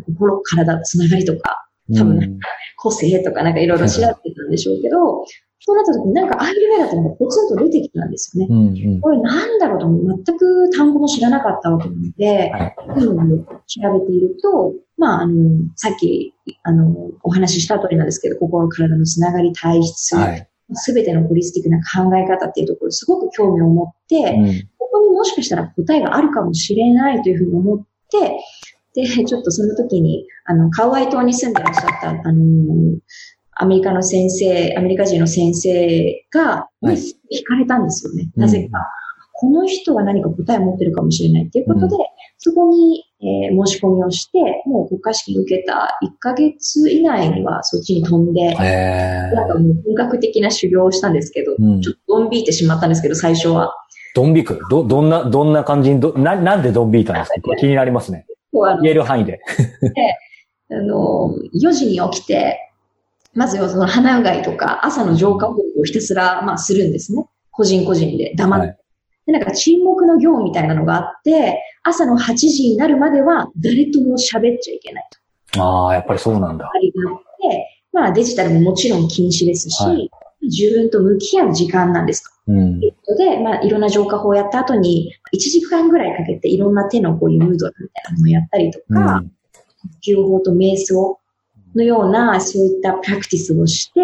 [0.06, 2.38] 心、体、つながりとか、多分、
[2.76, 5.24] 個性とかなんかいろいろ調べてたんでしょうけど、
[5.66, 8.48] そうなった時になんかアイルベラってのがポツンと出てきたんですよね。
[8.50, 9.88] うんうん、これなんだろうと
[10.26, 12.76] 全く単語も知らなかったわけなので、はい、
[13.66, 15.32] 調べていると、まあ、あの、
[15.76, 20.48] さっき、あの、お話しした通りなんですけど、心体のつながり、体質、す、はい、
[20.94, 28.38] べ、てのホリスティックな考え方っていうところすごく興味を持って、うん、ここにもしかしたら答えがあるかもしれないというふうに思って、
[28.94, 32.42] で、ちょっとその時に、あの、カウアイ島に住んでらっしゃった、あの、
[33.56, 38.30] アメリカの先生、アメリカ人の先生が、はい、惹かれたんですよね。
[38.36, 38.78] なぜか。
[39.36, 42.00] この人は何か答えを持ってるかもしれないっていうことで、うん、
[42.38, 53.74] そこに、えー、申し込みをして、もう国家試験受けた1ヶ月以内にはそっちに飛んで、なんかもう本格的な修行をしたんですけど、うん、ちょっとドン引いてしまったんですけど、最初は。
[54.14, 54.60] ドン引く？
[54.70, 57.56] ど、どんな、どんな感じにど、な、なんでドン引いたんですか？
[57.56, 58.26] 気になりますね。
[58.82, 59.40] 言える範囲で。
[60.70, 62.63] で、あの、4時に起きて、
[63.34, 67.26] まずはその鼻うがいとか朝の浄化方法をひたすら、まあ、するんですね。
[67.50, 68.66] 個人個人で黙って。
[68.66, 68.78] はい、
[69.26, 75.08] で、なんか沈黙の行みたいなのがあって、朝の8時になるまでは誰とも喋っちゃいけない
[75.52, 75.62] と。
[75.62, 76.70] ああ、やっぱりそうなんだ。
[76.72, 80.10] ありがあって、まあデジタルももちろん禁止ですし、はい、
[80.42, 82.30] 自分と向き合う時間なんですと。
[82.46, 89.32] うん、ということで、まあ、いろんな浄化法をやった後に、1時間ぐらいかけていろんな手のこういうムードみたいなのをやったりとか、うん、呼
[90.06, 91.18] 吸法と瞑想
[91.74, 94.00] のような、そういったプラクティスをして、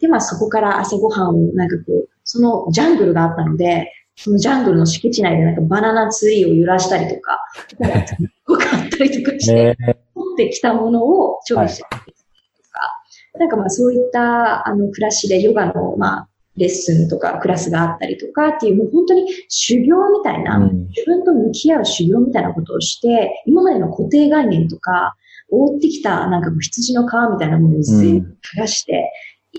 [0.00, 7.38] で、まあそこから朝ごはんをなんかこう、そのジャングルがあったので、そのジャングルの敷地内でなんかバナナツリーを揺らしたりとか、
[8.46, 9.96] こう買ったりとかして、取
[10.34, 25.16] ってきたものを調理してたりとか、なんかまあそういったあの暮らしでヨガのまあレッスンとかクラスがあったりとかっていう、もう本当に修行みたいな、うん、自分と向き合う修行みたいなことをして、今までの固定概念とか、
[25.50, 29.10] 覆ってきたなんか羊の皮みたいなものを全部剥がして、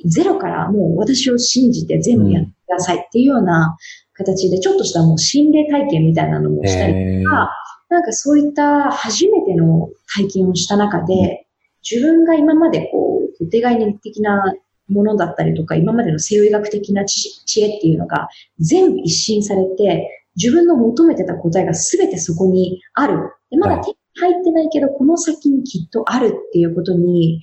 [0.03, 3.77] うん、ゼロからもう私を信じて全部やってくださいっていうような
[4.19, 7.49] 形で、ちょっとしたもう心霊体験みたいなのもしたりとか、
[7.89, 11.47] なんかそういった初めての体験をした中で、
[11.89, 14.53] 自分が今までこう、固定概念的な
[14.89, 18.27] ものだったりとか、今までの西洋医学的な知恵っていうのが
[18.59, 23.31] 全部一新されて、自分の求めてた答えが全てそこにある。
[23.49, 27.41] でまだ手に入ってないけど、この先にきっとあるっていうことに、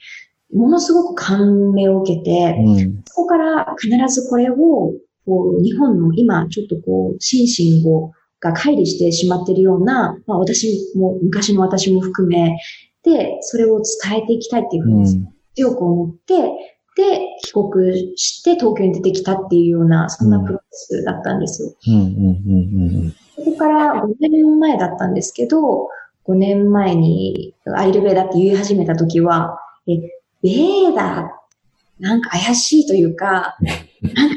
[0.54, 4.92] ものすごく感銘を受けて、うん、そこから必ずこれを、
[5.24, 12.56] こう、日本の今、ちょっとこう、心身を、が乖離してしまっているような、まあ私も、昔の私も含め、
[13.02, 16.34] で、それを伝えていきたいっていうふうに強く思って、
[16.96, 21.74] で、帰国して東京に出てきたっていうような、そんなプロセスだったんですよ。
[23.36, 25.88] そこから5年前だったんですけど、
[26.28, 29.96] 5年前にアイルベーダって言い始めた時は、え、
[30.42, 31.36] ベーダーっ
[31.98, 33.56] なんか怪しいというか、
[34.02, 34.36] なんか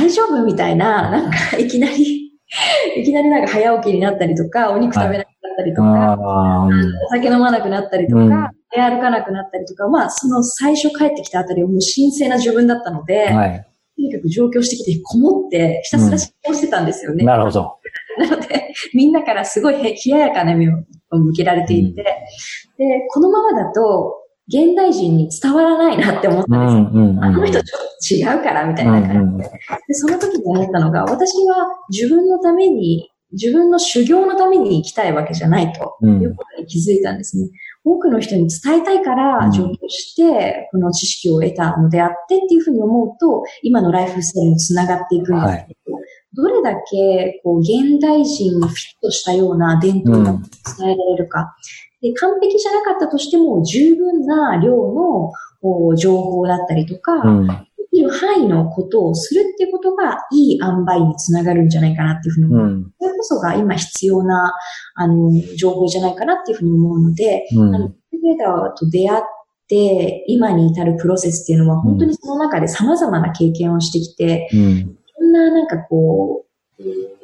[0.00, 2.32] 大丈夫みたいな、なんかいきなり、
[2.96, 13.66] いきなりなんか早起きになったりとか、お肉食べなくなったりとか、あーうんお酒飲まなくなったりとか、うん出歩かなくなったりとか、まあ、その最初帰ってきたあたりはもう神聖な自分だったので、はい。
[13.96, 17.24] とにかく上京してきてこもって、ひたすら仕事してたんですよね。
[17.24, 17.76] なるほど。
[18.18, 20.72] なので、みんなからすごいへ冷ややかな目を
[21.18, 27.02] 向けられていて、で、このままだと、現代人に伝わらないなって思ったうんですよ。
[27.02, 27.24] んうんうん。
[27.24, 29.50] あの人ちょっと違うから、みたいな感じで。
[29.88, 37.48] で、その時に思ったのが、私は自分のために、自分の修行のために生きたいわけじゃないとうんいうことに気づいたんですね。
[37.84, 45.98] 多くの人に伝えたいからうん上京して、この知識を得たのであってっていうふうに思うと、今のライフスタイルにつながっていくんですけど、
[46.36, 51.56] どれだけこう現代人にフィットしたような伝統が伝えられるか。
[52.02, 55.32] で完璧じゃなかったとしても十分な量の
[55.62, 57.46] こう情報だったりとか、うん。
[57.46, 57.54] で
[57.90, 62.66] きる範囲のことをするってことがいい塩梅につながるんじゃないかなっていうふうに思う。
[62.66, 62.92] うん。
[63.00, 64.52] それこそが今必要な、
[64.94, 67.94] あの、情報じゃないかなっていうふうに思うので、うんあの、デー
[68.38, 69.22] タと出会っ
[69.68, 74.95] て、今に至るプロセスっていうのは、本当にその中で様々な経験をしてきて、うん。
[75.36, 76.44] ななんかこ
[76.78, 77.16] う、うん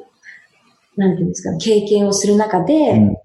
[0.94, 3.16] なんていうんですか、経験をする中で、うん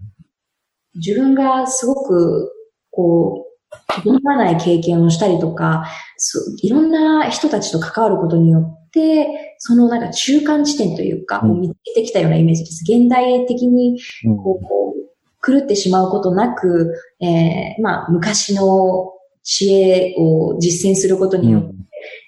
[0.99, 2.51] 自分がすごく、
[2.89, 5.85] こう、とどない経験をしたりとか、
[6.17, 12.83] そいろんな人たちと関わることによって、そのなんか中間地点というか、うんを見つけてきたようなイメージです。
[12.83, 13.99] 現代的に
[14.43, 14.59] こ
[14.95, 19.13] う、狂ってしまうことなく、えー、まあ、昔の
[19.43, 21.75] 知恵を実践することによって、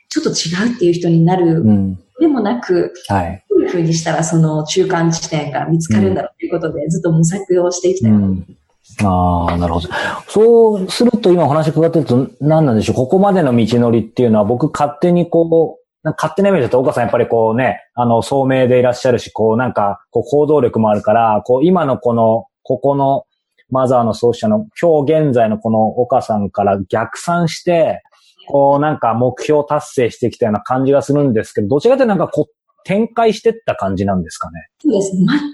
[0.10, 1.99] ちょっと違うっていう人になる、うん。
[2.20, 3.44] でもなく、はい。
[3.50, 8.58] どういうふうにしたらその中間地点が見つかるんだろうということで、ずっと模索をしてきたようん。
[9.04, 9.90] ああ、なるほど。
[10.28, 23.26] そうすると今お話伺ってると何なんでしょうここまでの道のりっていうのは僕勝手にこう、勝手なイメージだと岡さんやっぱりこうね、あの、聡明でいらっしゃるし、こうなんか、こう行動力もあるから、こう今のこの、ここの
[23.70, 28.02] マザーの創始者の今日現在のこの岡さんから逆算して、
[28.50, 32.54] こうなんか目標達成してきたような感じがするんですけど、どちらかというとなんかこう
[32.86, 34.68] 展開してった感じなんですかね？
[34.82, 35.12] そうです。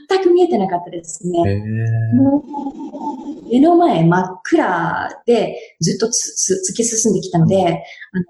[0.09, 1.39] 全く見えてなかったですね。
[1.51, 1.59] へ
[2.13, 7.83] もう目の前真っ暗でずっとつつ突き進んできたので、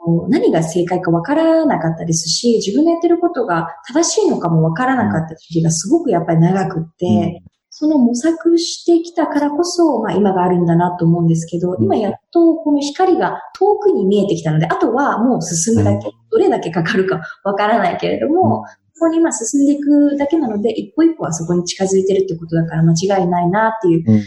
[0.07, 7.43] あの、何が正解かわからなかったですし、自分のやってることが正しいのかもわからなかった時期がすごくやっぱり長くって、
[7.77, 11.83] その模索してきたからこそ、まあ今があるんだなと思うんですけど、うん。
[11.83, 18.63] 今やっとこの光が遠くに見えてきたので、あとはもう進むだけ、どれだけかかるか わからないけれども、
[18.93, 24.21] そこに今進んでいくだけなので、一歩一歩はそこに近づいてるってことだから間違いないなっていう、うん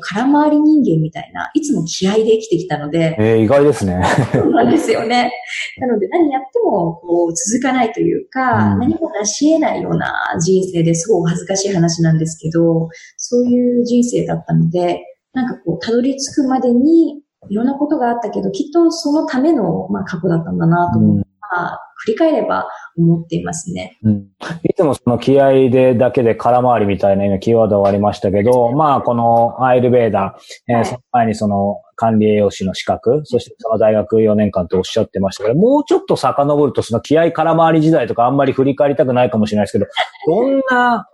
[0.00, 4.02] 空回り人間みたいな、いつも気合で生きてきたので、えー、意外ですね。
[4.32, 5.32] そうなんですよね。
[5.78, 23.98] なので何やってもこう続かないというか、うん何も成し得ないような人生ですごいお恥ずかしい話なんですけど、そういう人生だったので、なんかこう、たどり着くまでにいろんなことがあったけど、きっとそのための、まあ、過去だったんだなと思う、うんまあ、振り返れば思っていますね。
[24.02, 24.28] うん。
[24.62, 30.84] いつもその気合でだけで空回りみたいな今キーワードはありましたけど、まあこのアイルベーダー、えーはい。
[30.86, 39.86] その前にその管理栄養士の資格、そしてその大学4年間とおっしゃってましたけど、もうちょっと遡るとその気合空回り時代とかあんまり振り返りたくないかもしれないですけど、
[40.26, 41.06] どんな、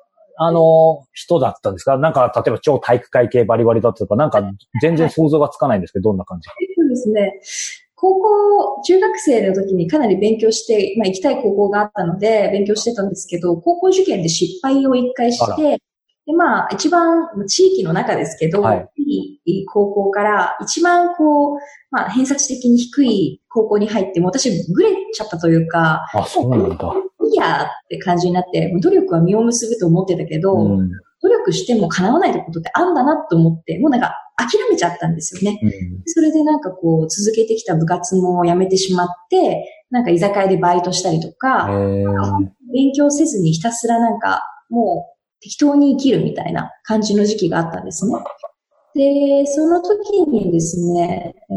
[0.42, 1.98] あの、人だったんですか？
[1.98, 4.42] なんか、例えば超体育会系バリバリだったとか、なんか
[4.80, 6.48] 全然想像がつかないんですけど、どんな感じ？
[6.48, 7.40] そうですね。
[8.00, 15.82] 高校、中学生の時にかなり勉強して、まあ行きたい高校があったので勉強してたんですけど、高校受験で失敗を一回して、
[16.26, 18.88] で、まあ一番地域の中ですけど、はい。
[18.96, 21.58] いい高校から一番こう、
[21.90, 26.94] まあ偏差値的に低い高校に入って、もう私グレちゃったというか、あ、そうなんだ。
[27.26, 30.90] いいやって感じになって、努力は実を結ぶと思ってたけど、うん
[31.22, 35.58] 努力しても叶わないってことってあんだなと思って、もうなんか諦めちゃったんですよね。
[35.62, 35.70] うん
[36.06, 48.14] それでなんかこう続けてきた部活もやめてしまって、なんか居酒屋でバイトしたりとえか、ー勉強せずにひたすらなんかもう適当に生きるみたいな感じの時期があったんですね。
[48.94, 51.54] で、その時にですね、え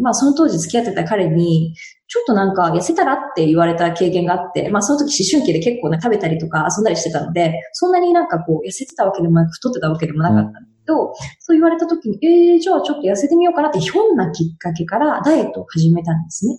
[0.00, 1.74] まあその当時付き合ってた彼に、
[2.08, 16.58] ちょっとなんか痩せたらって言われた経験があって、まあその時思春期で結構ね食べたりとか遊んだりしてたので、そんなになんかこう痩せてたわけでもなく太ってたわけでもなかったんだけど、そう言われた時に、えー、じゃあちょっと痩せてみようかなってひょんなきっかけからダイエットを始めたんですね。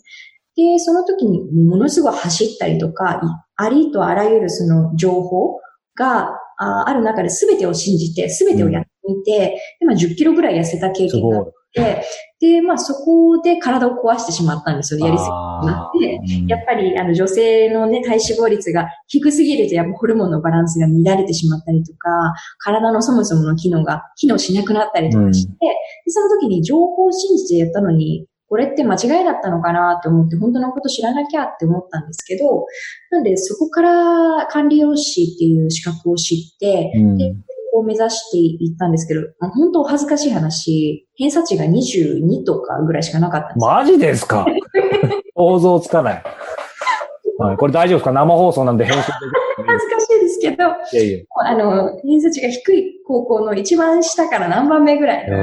[0.58, 3.22] で、その時にものすごい走ったりとか、
[3.56, 5.60] ありとあらゆるその情報
[5.96, 11.52] がある中で全てを信じて、全てをやってみて、でまあ10キロぐらい痩せた経験があっ。
[12.40, 15.06] で、まあそこで体を壊してしまったんですよ。
[15.06, 16.20] やりすぎになって。
[16.48, 22.10] やっぱり、あの、女性のね、体脂肪率が低すぎると、やっぱホルモンのバランスが乱れてしまったりとか、
[22.60, 25.54] 体のそもそもの機能が機能しなくなったりとかして、
[26.06, 32.66] でその時に情報を信じてやったのに、これって間違いだったのかなと思って、本当のこと知らなきゃって思ったんですけど、
[33.12, 37.34] なんでそこから管理栄養士っていう資格を知って、うんで
[37.80, 43.66] を目指していったんですけど、まあ本当お恥ずかしい話、偏差値が22とかぐらいしかなかったんで。
[43.66, 44.46] マジですか？
[45.36, 46.24] 想像つかない。
[47.40, 48.12] はい、これ大丈夫ですか？
[48.12, 49.04] 生放送なんで編集で
[49.68, 50.64] 恥ずかしいですけど。
[50.64, 51.20] いやいや。
[51.46, 55.40] あの、偏差値が低い高校の一番下から何番目ぐらいのえ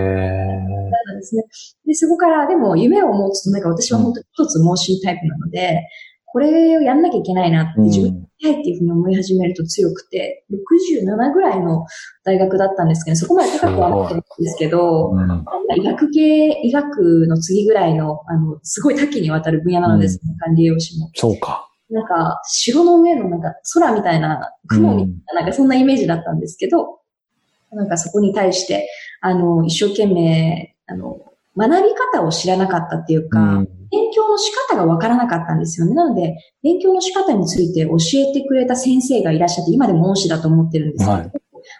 [1.06, 1.44] なんですね。
[1.86, 5.86] で、そこからでも夢を持つと、なんか私は本当に一つ盲信タイプなので、
[6.34, 11.86] これをやんなきゃいけないなってー自分でやりたいっていうふうに思い始めると強くて、67ぐらいの
[12.24, 15.44] 大学だったんですけど、そこまで高くはなかったんですけど、うん
[15.76, 21.08] 医学系、医学の次ぐらいの、あの、すごい多岐にわたる分野なのですね、管理栄養士も。
[21.14, 21.68] そうか。
[21.88, 26.98] なんか、城の上のなんか空みたいな、雲みたいな、なんかそんなイメージだったんですけど、
[27.70, 28.88] なんかそこに対して、
[29.20, 31.16] あの、一生懸命、あの、
[31.56, 35.94] 学び方を知らなかったっていうか、うん勉強の仕方がわからなかったんですよね。
[35.94, 41.32] なので、勉強の仕方について教えてくれた先生がいらっしゃって、今でも恩師だと思ってるんですけど、はい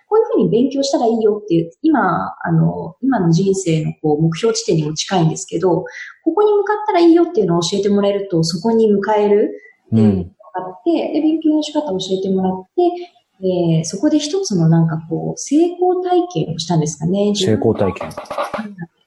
[0.09, 5.85] こういうふうに勉強したらいいよっていう、今、あの、今の人生のこう目標地点にも近いんですけど、
[6.25, 9.51] ここに向かったらいいよっていうのを教えてもらえると、そこに向かえる
[9.87, 10.31] っていうのが分か
[10.79, 17.35] って、で、勉強の仕方を教えてもらって、で、そこで一つのなんかこう、成功体験をしたんですかね。
[17.35, 18.09] 成功体験。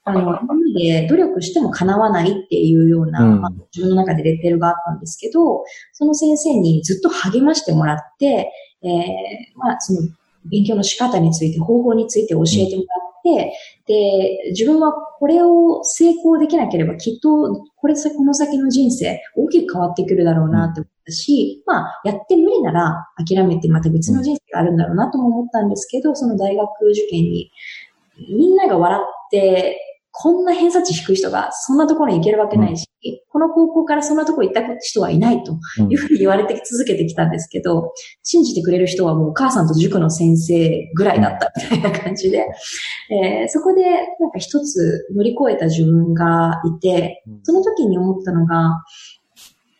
[0.08, 3.40] あの、今まで努力しても叶わないっていうような、うん。
[3.40, 8.50] まあ自分の中でレッテルがあったんですけど、その先生にずっと励ましてもらって、
[8.82, 8.90] えー
[9.56, 10.00] まあ、その
[10.44, 13.52] 勉強の仕方について、方法について教えてもらって、
[13.86, 27.50] で、自分はこれを成功できなければきっと、これさ、この先の人生、大きく変わってくるだろうなって思ったし、まあ、やって無理なら諦めてまた別の人生があるんだろうなとも思ったんですけど、その大学受験に、
[28.36, 29.87] みんなが笑って、
[30.20, 32.88] こんな偏差値低い人がそんなところに行けるわけないし、
[33.30, 35.92] この高校からそんなところ行った人はいないとうん。
[35.92, 37.92] いうふうに言われて続けてきたんですけど、
[38.24, 42.46] 信じてくれる人はもうお母さんと塾の先生ぐらいだったみたいな感じで、
[43.10, 48.82] えーそこでなんか一つ乗り越えた自分がいて、その時に思ったのが、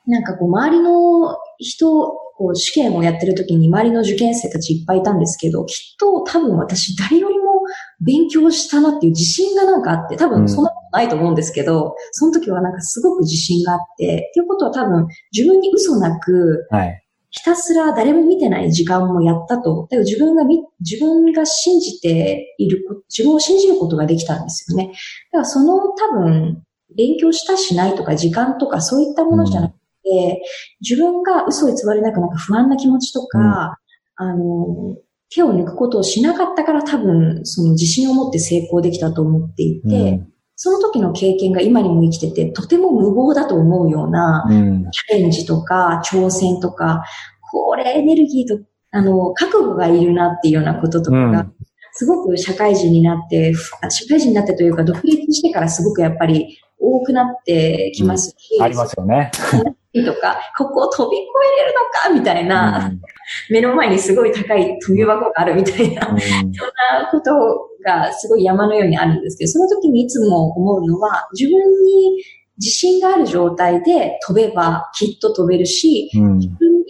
[0.06, 7.47] なんかこう周りの人、こう試験をやってる時に周りの受験生たちいっぱいいたんですけど、きっと多分私誰よりも
[8.00, 17.04] 勉強したなっていう自信がなんかあって、多分そんなことないと思うんですけど、その時はなんかすごく自信があって、っていうことは多分自分に嘘なく、はい。
[17.30, 19.82] ひたすら誰も見てない時間もやったと。
[19.90, 24.92] だから自分がみ、自分が信じているこ、自分を信じることができたんですよね。
[25.32, 26.62] だからその多分、
[26.96, 30.42] 勉強したしないとか時間とかそういったものじゃなくて、
[30.80, 33.78] 自分が嘘を偽りなくなんか不安な気持ちとか、
[34.16, 34.96] あの、
[35.30, 40.22] 手を抜くことをしなかったから多分その自信を持って成功できたと思っていて、
[40.60, 44.90] その時の経験が今にも生きてて、とても無謀だと思うような、うん。
[44.90, 47.04] チャレンジとか挑戦とか、
[47.52, 51.54] これエネルギーと、あの、覚悟がいるなっていうようなこととかが、うん。
[51.92, 59.30] すごく社会人になって、社会人になってというか、独立してからすごくやっぱり多くなってきますし、ありますよね。
[59.94, 61.26] とか、ここを飛び越
[61.56, 62.92] えれるのかみたいな、
[63.50, 66.68] 目の前にすごい高い飛び箱があるみたいな、うんそん
[67.00, 72.22] なことがすごい山のようにあるんですけど、その時にいつも思うのは、自分に
[72.58, 76.38] 自信がある状態で飛べばきっと飛べるし、うん。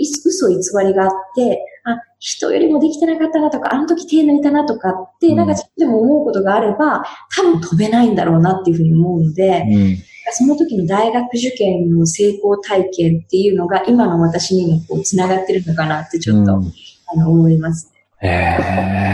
[0.00, 7.04] 嘘偽りがあって、あ、人よりもできてなかったなとか、あの時手抜いたなとかって、うんなんか自分でも思うことがあれば、
[7.36, 9.96] 多分飛べないんだろうなっていうふうに思うので、うん。
[10.32, 16.72] その時の大学受験の成功体験っていうのが今の私にもこう繋がってるのかなってちょっと、うん
[17.10, 17.90] あの思います。
[18.20, 18.58] え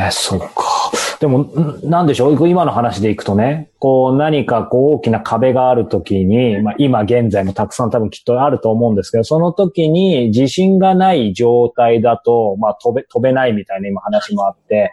[0.07, 0.91] えそっか。
[1.21, 14.91] でも、んなんでしょう今の話でいくとね、こう何かこう大きな壁があるときに、まあ今現在もたくさん多分きっとあると思うんですけど、その時に自信がない状態だと、まあ飛べ、飛べないみたいな今話もあって、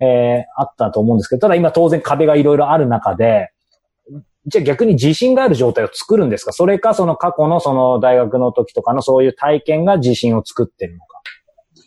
[0.00, 3.53] えーあったと思うんですけど、ただ今当然壁がいろいろある中で、
[4.46, 6.52] じゃあ逆に自信がある状態を作るんですか？
[6.52, 11.20] それかその過去のその大学の時とかのそういう体験が自信を作ってるのか？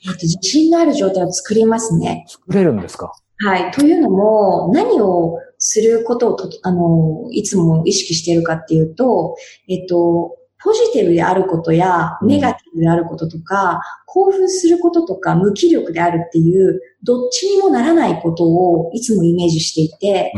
[0.06, 2.26] えっと、自信がある状態を作りますね。
[2.28, 3.12] 作れるんですか？
[3.40, 3.72] はい。
[3.72, 9.36] というのも、何をすることをと、あの、いつも意識しているかっていうと、
[9.68, 10.36] えっと、
[10.68, 20.34] ポポジティブであることや、ネガティブであることとか、興奮することとか、無気力であるっていう、どっちにもならないことをいつもイメージしていて、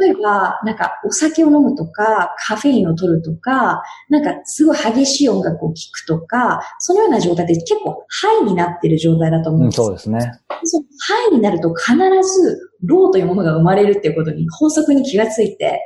[0.00, 10.32] 例えば、なんかお酒を飲むとか、カフェインを取るとか、なんかすごい激しい音楽を聴くとか、そのような状態って結構ハイになってる状態だと思うんです、うん、そうですね。
[10.64, 15.80] そのハイになると必ずローというものが生まれるっていうことに法則に気がついて、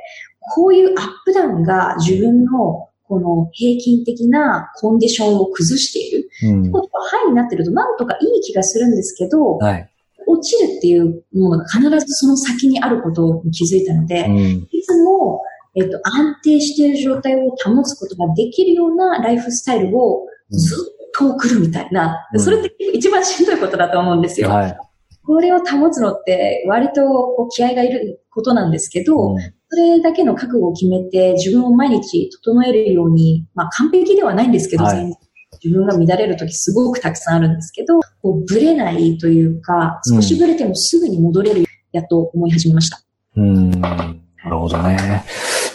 [0.55, 6.29] こういうアップダウンが自分のこの平均的なコンディションを崩している。
[6.43, 9.89] うん、ってことは、ハイになってるとなんとかいい気がするんですけど、はい、
[10.27, 14.37] 落ちるっていうものが必ずその先にあることに気づいたので、うん、
[14.71, 15.41] いつも、
[15.75, 24.49] えっと、安定している状態を保つことができるようなライフスタイルをずっと送るみたいな、うん、それって一番しんどいことだと思うんですよ。
[24.49, 24.77] はい。
[25.25, 29.37] これを保つのって割とこう気合がいることなんですけど、うん、
[29.71, 35.15] それだけの覚悟を決めて自分を毎日整えるように、まあ完璧ではないんですけど、はい、
[35.63, 42.99] 自分が乱れるときすごくたくさんあるんですけど、こうブレないというか、少しブレてもすぐに戻れるやと思い始めました。
[43.35, 44.15] うん、な
[44.45, 45.23] るほどね。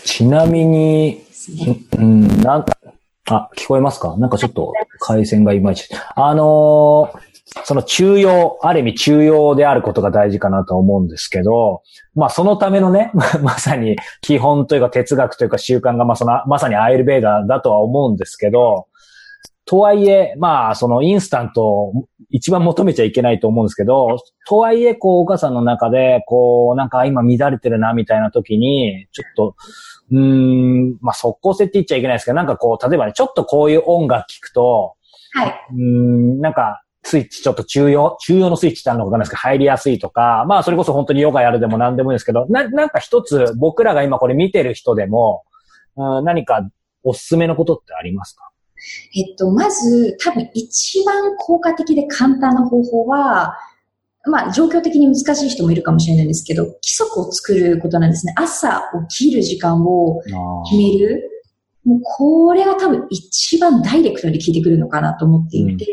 [0.05, 1.21] ちなみに、
[1.97, 2.77] うん、なんか、
[3.27, 4.17] あ、聞こえますか？
[4.19, 5.89] なんかちょっと回線がいまいち。
[6.17, 7.34] あのー
[7.65, 11.83] その中庸、ある意味中庸であることが大事かなと思うんですけど、
[12.15, 18.87] まあそのためのね、 まさに基本というか哲学というか習慣がまあその、まさにアイルベーダーだとは思うんですけど、
[19.67, 21.93] とはいえ、まあそのインスタント
[22.31, 29.57] 一番求めちゃいけないと思うんですけど、とはいえこうお母さんの中でこうなんか今乱れてるなみたいな時に、ちょっと、
[30.11, 34.95] うーん、まあ即効性って言っちゃいけないですけど、なんかこう、例えばね、ちょっとこういう音楽聴くと、
[35.33, 35.67] はい。
[35.73, 45.45] うん、なんか、スイッチちょっと中央、中央のスイッチってあるのかわかんないですけど、入りやすいとか、まあそれこそ本当にヨガやるでも何でもいいですけど、な、なんか一つ僕らが今これ見てる人でも、
[45.97, 46.69] うん、何か
[47.03, 48.51] おすすめのことってありますか？
[49.15, 53.55] えっと、まず多分一番効果的で簡単な方法は、
[54.27, 58.35] まあ状況的に難しい人もいるかもしれないんですけど、規則を作ることなんですね。
[58.37, 61.31] 朝起きる時間を決める。
[61.85, 65.87] もうこれが多分一番ダイレクトに効いてくるのかなと思っていて、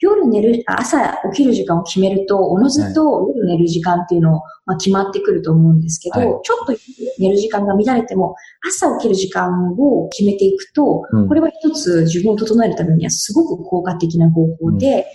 [0.00, 6.74] 夜寝る、朝起きる時間を決めると、おのずと夜寝る時間っていうのを、まあ、決まってくると思うんですけど、はい、ちょっと
[7.18, 8.34] 寝る時間が乱れても、
[8.66, 15.06] 朝起きる時間を決めていくと、うん、これは一つ自分を整えるためにはすごく効果的な方法で、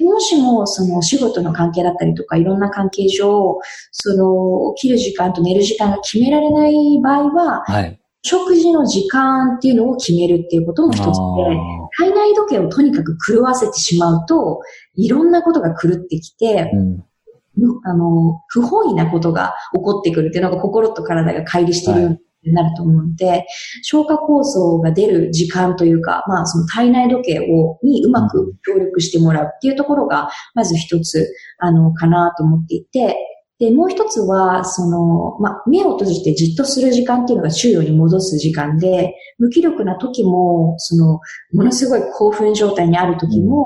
[0.00, 3.58] うんうん、もしもその仕事の関係だったりとか、いろんな関係上、
[3.90, 11.10] その起きる時間と寝る時間が決められない場合は、はい食事の時間っていうのを決めるっていうことも一つで、
[11.98, 14.60] 体内時計をとにかく狂わせてしまうと、
[14.94, 23.46] いろんなことが狂ってきて、うん、あの、不本意なことが起こってくるっていうのが心と体が乖離しているようになると思うので、はい、
[23.82, 33.16] 消化酵素が出る時間というか、まあその体内時計を、にうまく協力してもらうっていうところが、まず一つ、あの、かなと思っていて、
[33.62, 41.20] で、もう一つは、その、まあ、目を閉じてじっとする時間っていうのが周囲に戻す時間で、無気力な時も、その、
[41.52, 43.64] ものすごい興奮状態にある時も、うん、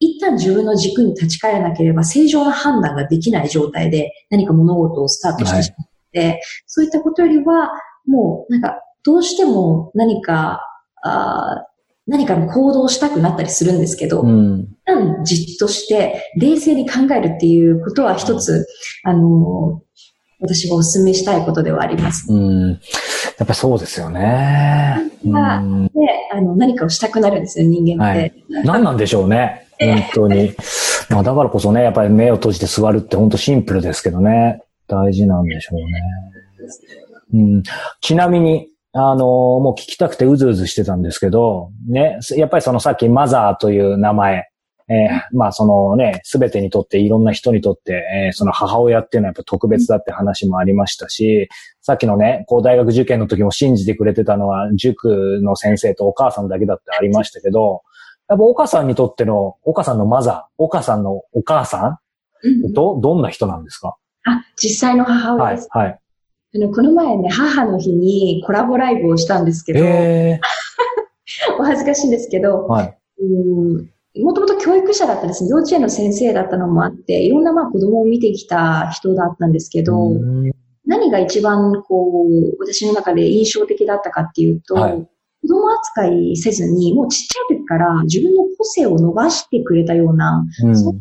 [0.00, 7.70] 一旦自分の軸に立ち返らなければ正常な判断ができない状態で何か物事をスタートしてしまって、はい、そういったことよりは、
[8.06, 10.60] もう、なんか、どうしても何か、
[11.02, 11.64] あ
[12.08, 14.66] 何かの行動をしたくなったりするんですけど、うん、
[15.24, 18.66] じっとして冷静に考えるっていうことは一つ、
[19.04, 19.82] あの、
[20.40, 22.32] 私がお勧めしたいことではあります。
[22.32, 22.70] うん。
[22.70, 22.76] や
[23.44, 24.96] っぱそうですよね。
[25.22, 25.30] で、
[26.32, 28.20] あの、何かをしたくなるんですよ、人間って。
[28.20, 29.66] はい、何なんでしょうね。
[29.78, 30.54] 本当に。
[31.10, 34.62] まあだからこそね、やっぱり目を閉じて座るって本当シンプルですけどね。
[34.86, 35.84] 大事なんでしょうね。
[37.34, 37.62] うん、
[38.00, 44.48] ちなみに、あの、もう聞きたくてうずうずしてたんですけど、ね、やっぱりそのさっきマザーという名前、
[44.90, 51.50] えー、まあそのね、すべてにとっていろんな人にとって、えー、その母親っていうのはやっぱ特別だって話もありましたし、
[51.82, 57.82] さっきのね、こう大学受験の時も信じてくれてたのは塾の先生とお母さんだけだってありましたけど、
[58.30, 62.00] やっぱお母さんにとっての、お母さんのマザー、お母さんのお母さ
[62.42, 63.96] ん、ど、どんな人なんですか？
[64.24, 65.68] あ、実際の母親です。
[65.70, 65.86] はい。
[65.88, 66.00] はい
[66.54, 72.98] あの、この前ね、母の日にコラボライブをしたんですけど、えー、 お恥ずかしいんですけど、はい、
[74.22, 80.12] もともと教育者だったですね、幼稚園の先生だったのもあって、いろんなまあ子供を見てきた人だったんですけど、
[80.86, 85.08] 何が一番こう、私の中で印象的だったかっていうと、はい、
[85.42, 91.00] 子供扱いせずに、もうちっちゃい時から自分の個性を伸ばしてくれたような、うん、そん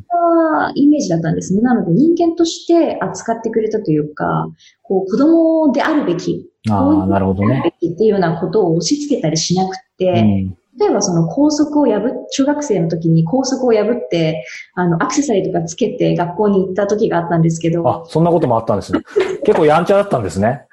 [0.58, 1.62] なイメージだったんですね。
[1.62, 4.47] なので人間として扱ってくれたというか、
[4.84, 7.74] こう子供であるべき、ああ、なるほどね。
[7.76, 14.45] っていうようなことを押し付けたりしなくて、うん例えばその校則を破っ、中学生の時に校則を破って、
[14.76, 17.88] あの、アクセサリーとかつけて学校に行った時があったんですけど。
[17.89, 19.01] あ、そんなこともあったんですね。
[19.43, 20.68] 結構やんちゃだったんですね。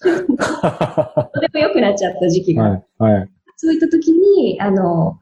[0.04, 2.64] とても良くなっちゃった時期が。
[2.64, 2.82] はい。
[2.98, 5.18] はい、そういった時に、あの、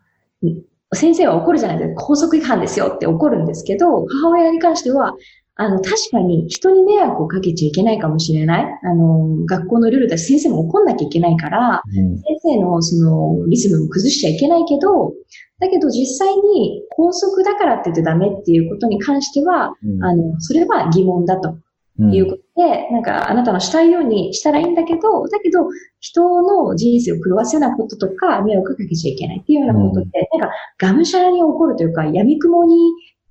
[0.96, 2.02] 先生は怒るじゃないですか。
[2.02, 5.14] 校則違反ですよって怒るんですけど、母親に関しては、
[5.58, 8.78] あの、確かに人に迷惑をかけちゃいけないかもしれない。
[8.82, 15.14] あの、学校のルールだし先生も怒んなきゃいけないから、うん、先生のそのリズムも崩しちゃいけないけど、
[15.58, 21.56] だけど実際に校則だからって言ってダメっていうことに関しては、うん、あの、それは疑問だと。
[21.98, 25.66] いうことで、うん、なんかあなたのしたいようにしたらいいんだけど、だけど
[26.00, 32.76] 人の人生を狂わせるようなこととか迷惑かけちゃいけないっていうようなことで、うん、なんかがむしゃらに起こるというか、闇雲に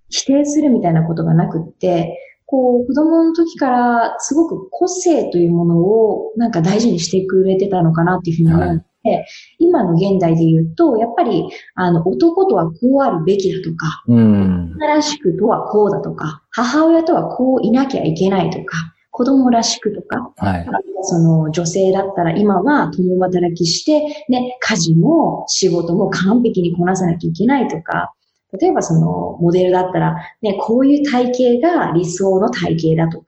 [0.09, 9.25] 否定するみたいなことがなくって、こう、子供の時からすごく個性というものをなんか大事にしてくれてたのかなっていうふうに思って、はい、
[9.59, 20.67] 今の現代で言うと、やっぱり、あの、男とはこうあるべきだとか、うん、女らしくとはこうだとか、母親とはこういなきゃいけないとか、子供らしくとか、はい、
[21.03, 28.13] その女性だったら今は共働きして、ね、家事も仕事も完璧にこなさなきゃいけないとか、
[28.59, 33.25] 例えばそのモデルだったら、ね、こういう体型が理想の体型だとか、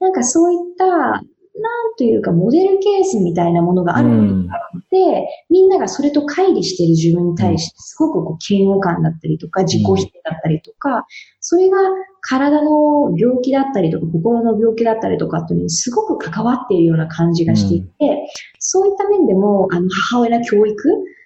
[0.00, 1.22] なんかそういった
[1.54, 4.48] なんというか、モデルケースみたいなものがあるの
[4.90, 11.06] で、うん、みんながそれと乖離している自分に対して、すごくこう嫌悪感だったりとか、自己否定だったりとか、
[11.40, 11.76] それが
[12.22, 18.16] 体の病気だったりとか、心の病気だったりとかっていうのにすごく関わっているような感じがしていて、うん、
[18.58, 20.76] そういった面でも、あの、母親の教育、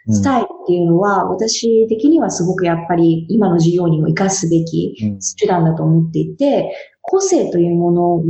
[0.09, 4.95] スタイルっていうのは、私的にはすごくやっぱり今の授業にも活かすべき
[5.39, 6.73] 手段だと思っていて、
[7.09, 8.23] 個性というものを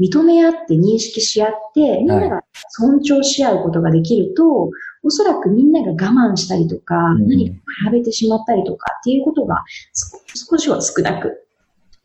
[0.00, 4.70] 認め合って認識し合って、みんなが尊重し合うことができると、はい、
[5.04, 7.54] おそらくみんなが我慢したりとか、うん、何か
[7.84, 9.62] 比べてしまったりとかっていうことが
[10.50, 11.46] 少しは少なく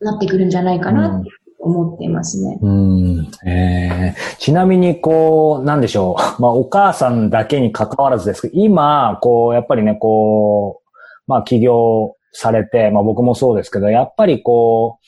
[0.01, 1.29] なってくるんじゃないかなって
[1.63, 2.59] 思っていますね。
[2.61, 3.31] うん。
[3.47, 6.21] えー、ちなみに、こう、なんでしょう。
[6.41, 10.89] まあ、お母さんだけに関わらずですけど、今、こう、やっぱりね、こう、
[11.25, 15.05] まあ、起業されて、まあ、僕もそうですけど、やっぱりこう、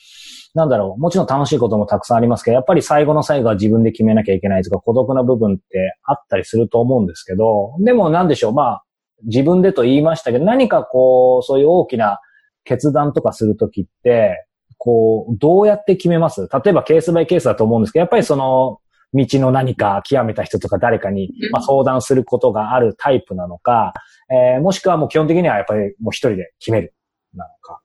[0.56, 8.84] なんだろう、もちろん楽しいこともたくさんありますけど、やっぱり最後の最後は自分で決めなきゃいけないとか、孤独な部分ってあったりすると思うんですけど、でもなんでしょう、まあ、
[9.24, 12.20] 自分でと言いましたけど、何かこう、そういう大きな
[12.64, 14.46] 決断とかするときって、
[14.78, 16.48] こう、どうやって決めます？
[16.50, 18.78] 例えばケースバイケースだと思うんですけど、やっぱりその、
[19.14, 23.92] 道の何か極めた人とか誰かに、まあ、相談することがあるタイプなのか、
[24.30, 26.94] えー、もしくはもう基本的にはやっぱりもう一人で決める
[27.34, 27.80] なのか。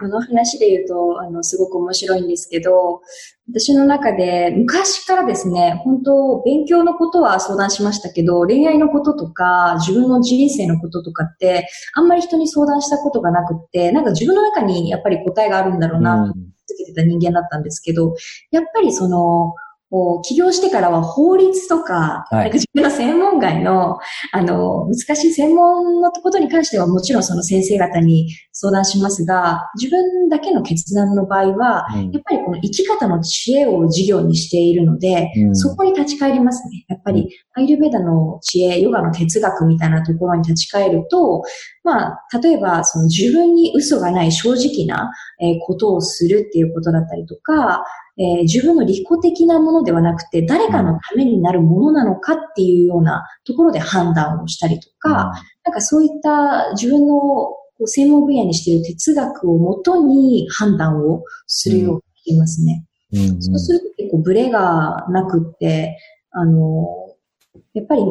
[0.00, 3.00] この話で言うと、あの、すごく面白いんですけど、
[3.48, 18.14] 私の中で昔からですね、本当勉強のことは相談しましたけど、恋愛のこととか、自分の人生のこととかって、あんまり人に相談したことがなくって、なんか自分の中にやっぱり答えがあるんだろうな、と続けてた人間だったんですけど、
[18.50, 19.54] やっぱりその、
[19.94, 23.98] こう、起業してからは法律とか、はい、なんか自分の専門外の、
[24.32, 36.84] あの、難しい専門のことに関してはもちろんその先生方に相談しますが、自分だけの決断の場合は、うん、やっぱりこの生き方の知恵を授業にしているので、うん、そこに立ち返りますね。
[36.88, 41.44] やっぱり、アイルベーダの知恵、ヨガの哲学みたいなところに立ち返ると、
[41.84, 47.84] まあ、例えば、その自分に嘘がない正直な、えことをするっていうことだったりとか、
[48.16, 57.14] えー、自分の利己的なものではなくて、誰かのためになるものなのかっていうようなところで判断をしたりとか、うん、なんかそういった自分の
[57.86, 62.84] 専門分野にしている哲学をもとに判断をするようにしていますね。
[63.12, 63.20] うん。
[63.20, 65.98] うん、そうすると結構ブレがなくって、
[66.30, 66.86] あの、
[67.74, 68.02] やっぱり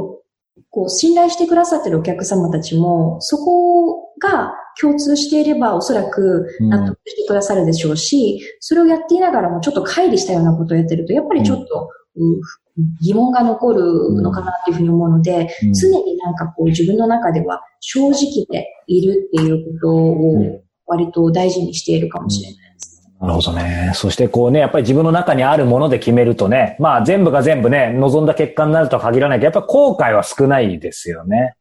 [0.73, 12.41] こう、信頼してくださってるお客様たちも、そこが共通していればおそらく納得してくださるでしょうし、うん、それをやっていながらもちょっと乖離したようなことをやってると、やっぱりちょっと、うん、
[13.01, 22.63] 疑問が残るのかなっていうふうに思うので、うん、常になんかこう自分の中では正直でいるっていうことを割と大事にしているかもしれない。
[23.23, 23.91] なるほどね。
[23.95, 31.55] そしてこうね、やっぱり自分の中にあるもので決めるとね、まあ全部が全部ね、望んだ結果になるとは限らないけど、やっぱ後悔は少ないですよね。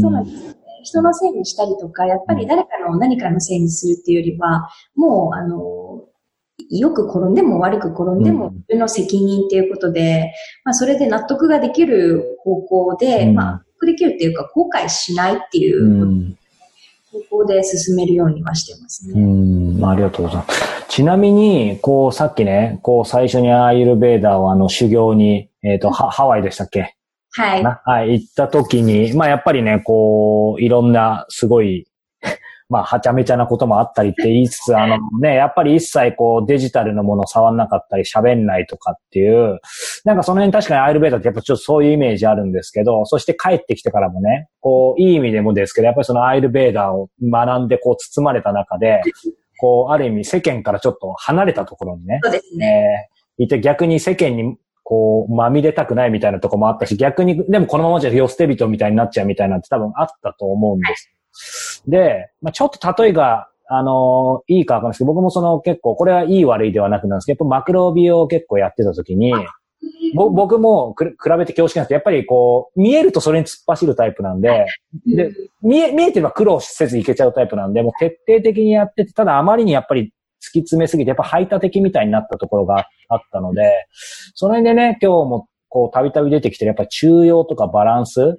[0.00, 0.65] そうなんです。
[0.86, 6.04] 人のせいにしたりとか、やっぱり誰かの何かのせいにするっていうよりは、もう、あの、
[6.70, 10.32] よく転んでも悪く転んでも自分の責任っていうことで、
[10.64, 16.36] まあそれで納得ができる方向で、まあ納得できるっていうか後悔しないっていう
[17.12, 19.20] 方向で進めるようにはしてますね。
[19.20, 20.76] うん、ありがとうございます。
[20.88, 26.95] ちなみに、こう、さっきね、こう、最初にアーユルベーダーをあの、修行に、えっ、ー、と、ハワイでしたっけ？
[27.36, 27.62] はい。
[27.84, 31.86] はい、行った時に、まあやっぱりね、こう、いろんなすごい、
[32.68, 39.60] まあはちゃめちゃなこともあったりって言いつつ、あのね、やっぱり一切こうデジタルのもの触んなかったり喋んないとかっていう、
[40.04, 49.02] なんかその辺確かにアイルベーダってやっぱちょっとそういうイメージあるんですけど、そして帰ってきてからもね、こう、いい意味でもですけど、やっぱりそのアイルベーダーを学んでこう包まれた中で、
[49.60, 53.08] こう、ある意味世間からちょっと離れたところにね、そうですね。
[53.10, 54.56] えーいて逆に世間に
[54.88, 60.86] こう、まみれたくないみたいなとこもあったし、逆に、でもこのままじゃ世捨て人みたいになっちゃうみたいなんて多分あったと思うんで
[61.32, 61.82] す。
[61.88, 69.32] で、まあ、ちょっと例えが、あのーいいかわかんないですけど、僕もその結構、これはいい悪いではなくなんですけど、やっぱマクロ美を結構やってた時に、
[70.14, 71.88] ぼ僕もく比べて恐縮なんです。
[71.88, 74.66] けど、やっぱりこう、見えるとそれに突っ走るタイプなんで、
[75.04, 75.32] で、
[75.62, 80.12] 見え、見えてれば苦労せずいけちゃうタイプなんで、もう徹底的にやってて、ただあまりにやっぱり
[80.46, 83.86] 突き詰めすぎて、やっぱ排他的みたいになったところがあったので、
[84.34, 88.36] その辺でね、今日もこう、たびたび出てきてる、やっぱ中庸とかバランス、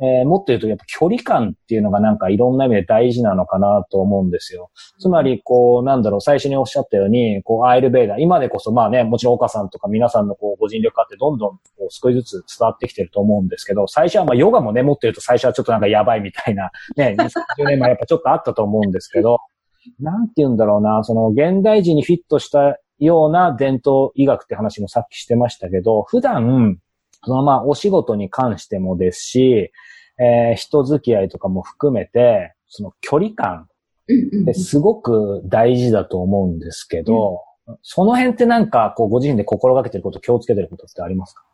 [0.00, 4.70] えーもっと言うと、やっぱ距離感っていうのがなんかいろんな意味で大事なのかなと思うんですよ。
[4.98, 19.38] つまり、こう、なんだろう、最初におっしゃったように、こう、アイルベーダー、今でこそ、まあね、もちろん岡さんとか皆さんのこう、ご尽力あって、どんどんこう少しずつ伝わってきてると思うんですけど、最初はまあ、ヨガもね、もっと言うと最初はちょっとなんかやばいみたいな、ね、20年前やっぱちょっとあったと思うんですけど、
[20.00, 26.78] なんて言うんだろうな、その、現代人にフィットしたような伝統医学って話もさっきしてましたけど、普段、
[27.24, 29.70] そのまあ、お仕事に関してもですし、
[30.18, 33.68] えー人付き合いとかも含めて、その距離感
[34.08, 34.42] うんうんうん。
[34.42, 37.40] ってすごく大事だと思うんですけど、
[37.82, 41.44] その辺ってなんか、こう、ご自身で心がけてること、気をつけてることってありますか？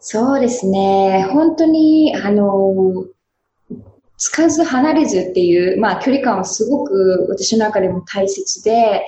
[0.00, 1.26] そうですね。
[1.32, 3.06] 本当に、あの、
[4.22, 9.04] つかず離れずっていう、まあ、距離感はすごく私の中でも大切で、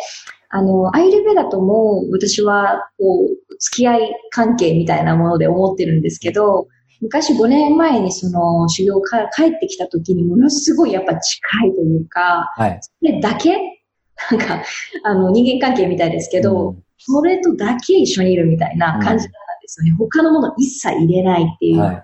[0.48, 6.66] あの、アイルベダとも私は、こう、付き合い関係みたいなもので思ってるんですけど、
[7.00, 12.80] 昔5年前にその修行から帰ってきた時にものすごいやっぱ近いというか、はい。
[12.82, 13.56] それだけ？
[14.32, 14.64] なんか、
[15.04, 19.26] あの、人間関係みたいですけど、うんそれとだけ一緒にいるみたいな感じだったん
[19.60, 19.96] ですよね。
[19.98, 22.02] 他のもの一切入れないっていうはい。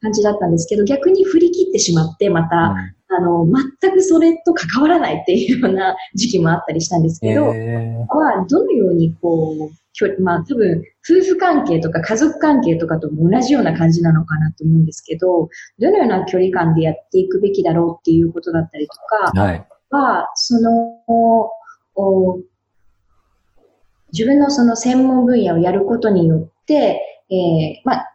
[0.00, 3.44] 感じだったんですけど、逆に振り切ってしまって、また、うんあの、
[3.80, 15.48] 全くそれと関わらないっていうような 時期もあったりしたんですけど、えはどのようにこう、距離まあ多分、夫婦関係とか家族関係とかとも同じような感じなのかなと思うんですけど、
[15.80, 19.66] どのような距離感でやっていくべきだろうっていうことだったりとか、ーはい。
[19.90, 21.50] は、その、
[21.96, 22.38] お
[24.12, 28.09] 自分のその専門分野をやることによって、えーまあ、まあ、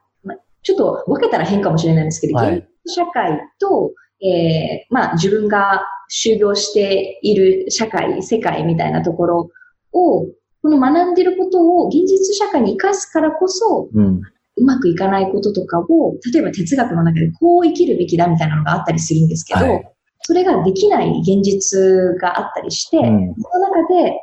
[0.65, 2.57] ちょっと分けたら変かもしれないんですけど、はい。
[2.57, 3.91] 現社会と、
[4.21, 9.49] えーまあ、自分が就業している社会、世界みたいなところ
[9.93, 10.25] を、
[10.61, 14.21] この学んでることを現実社会に活かすからこそ、うん。
[14.57, 19.91] うまくいかないこととかを、例えば哲学の中でこう生きるべきだみたいなのがあったりするんですけど、はい。
[20.21, 23.35] それができない現実があったりして、うん。
[23.37, 24.15] その中で、あ、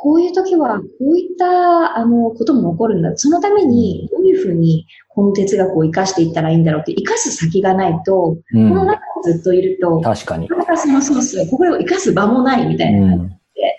[0.00, 3.16] こういう時はこういったあのことも起こるんだ。
[3.16, 8.86] そのためにどういうふうにこの哲学を活かしていったらいいんだろうって、活かす先がないと、うこのん。
[8.86, 10.56] 中にずっといると、確かにな。
[10.56, 13.14] かなかそのそうそう、これを活かす場もないみたいな。
[13.14, 13.28] うん。
[13.28, 13.34] 例
[13.66, 13.78] え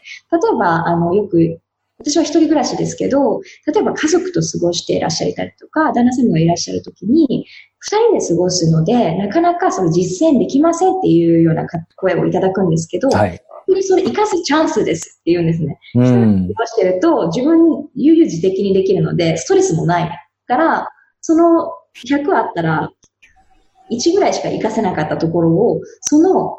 [0.60, 1.60] ば、あの、よく、
[2.00, 3.42] 私は一人暮らしですけど、
[3.74, 7.46] 例えば家族と過ごしていらっしゃったりとか、旦那様がいらっしゃるときに、
[7.80, 11.66] 二人で過ごすので、なかなかその実践できませんっていうような
[11.96, 13.40] 声をいただくんですけど、はい。
[13.70, 15.80] 本当にそれ活かすチャンスですって言うんですね。
[15.96, 16.48] うん。
[16.48, 20.88] 過ごしてると自分に悠々自適にできるので、ストレスもないから、
[21.22, 21.72] その
[22.04, 22.90] 100あったら、
[23.92, 26.58] 1ぐらいしか活かせなかったところを、その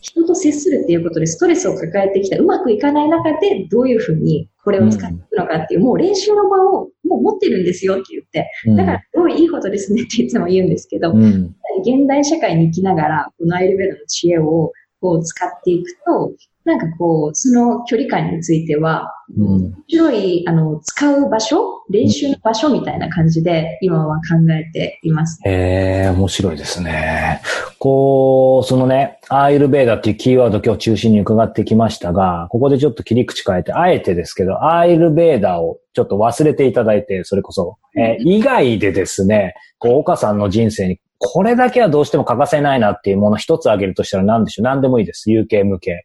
[0.00, 11.54] 人と接するっていうことでストレスを抱えてきた、うまくいかない中でどういうふうにこれを使っていくのかっていう、もう練習の場をもう持ってるんですよって言って、うんだからすごいいいことですねっていつも言うんですけど、うん。
[11.84, 16.32] 現代社会に生きながら、このアイルベルの知恵をこう使っていくと、
[16.64, 19.46] なんかこう、その距離感については、うん。
[19.46, 25.40] 面白い、あの、使う場所練習の場所みたいな感じで、今は考えています。
[25.44, 27.40] へえ、面白いですね。
[27.78, 44.64] こう、そのね、アーユルベーダっていうキーワード今日中心に伺ってきましたが、ここでちょっと切り口変えて、あえてですけど、アーユルベーダをちょっと忘れていただいて、それこそ、えー以外でですね、こう、岡さんの人生に、これだけはどうしても欠かせないなっていうもの一つ挙げるとしたら何でしょう？
[44.64, 45.30] 何でもいいです。
[45.30, 46.04] 有形無形。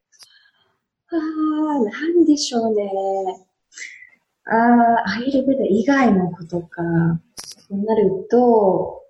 [1.12, 2.92] ああ、なんでしょうね。
[4.46, 6.82] ああ、アイルベーダ以外のことか。
[7.68, 9.04] となると、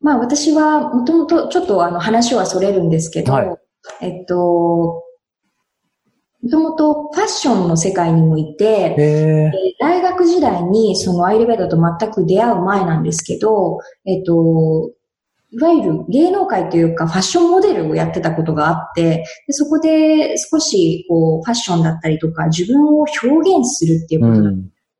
[0.00, 3.58] まあ私はもともとちょっとあの話はそれるんですけど、はい
[4.00, 5.02] えっと、も
[6.42, 14.90] とともとファッションの世界にもいて、へ大学時代にそのアイルベーダと全く出会う前なんですけど、えっと、
[15.54, 24.42] いわゆる芸能界というかファッションモデルをやってたことがあって、でそこで少しこうファッションだったりとか自分を表現するっていうことと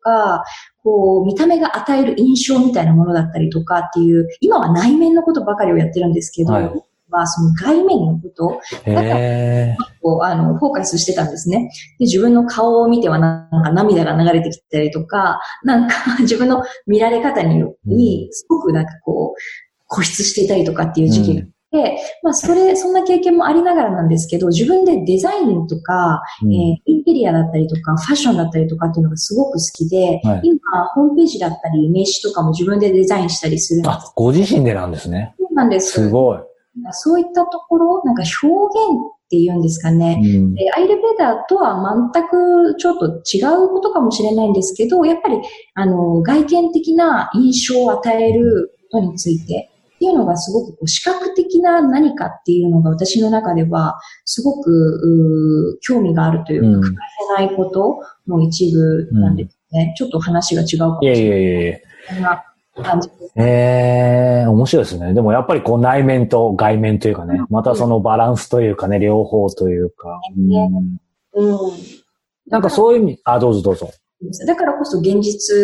[0.00, 0.40] か、うん、
[0.84, 6.70] こう見た目が与える印象みたいなものだったりとかっていう、今は内面のことばかりをやってるんですけど、はい。
[7.14, 11.70] はその外面のことだからこうあのフォーカスしてたんですね。
[11.98, 19.40] で自分の顔を見てはなんか涙が流れてきたりとか、なんか自分の見られ方に、にすごくなんかこう
[19.94, 30.60] 固執していたりとかっていう時期がで、まあ、それ、そんな経験もありながらなんですけど、自分でデザインとか、うん、えー、インテリアだったりとか、ファッションだったりとかっていうのがすごく好きで、はい、今、
[30.94, 33.92] ホームページだったり、名刺とかも自分でデザインしたりするんです。
[33.92, 35.34] あ、ご自身でなんですね。
[35.36, 35.90] そうなんです。
[35.90, 36.38] すごい。
[36.92, 38.86] そういったところ、なんか表現
[39.26, 40.20] っていうんですかね。
[40.22, 45.38] うん、アイルベーダーとは全くちょっと違うことかもしれないんですけど、やっぱり、
[45.74, 49.70] あの、外見的な印象を与えることについて、
[50.04, 57.02] っていうのがすごくこう視覚的な何かっていうのが私の中ではすごく興味があるというか、欠か
[57.38, 59.88] せないことの一部なんですね。
[59.88, 61.24] うん、ちょっと話が違うかもしれない。
[61.24, 61.78] いやいやいや
[62.10, 62.44] そんな
[62.90, 63.30] 感じです、ね。
[63.36, 65.14] ええー、面白いですね。
[65.14, 70.20] でもやっぱりこう内面と外面というかね、またそのバランスというかね、両方というか。
[70.36, 70.98] うん。
[71.36, 71.58] うん、
[72.48, 73.90] なんかそういう意味、あ、どうぞどうぞ。
[74.46, 75.56] だからこそ現実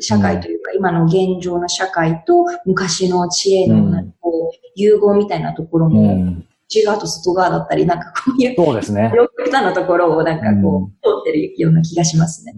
[0.00, 6.36] 社会という今の現状の社会と昔の知恵のこう融合みたいなところも、
[6.68, 9.12] 内側と外側だったり、なんかこういう、そうですね。
[9.14, 12.54] 両極端なところをなんかこう、通ってるような気がしますね。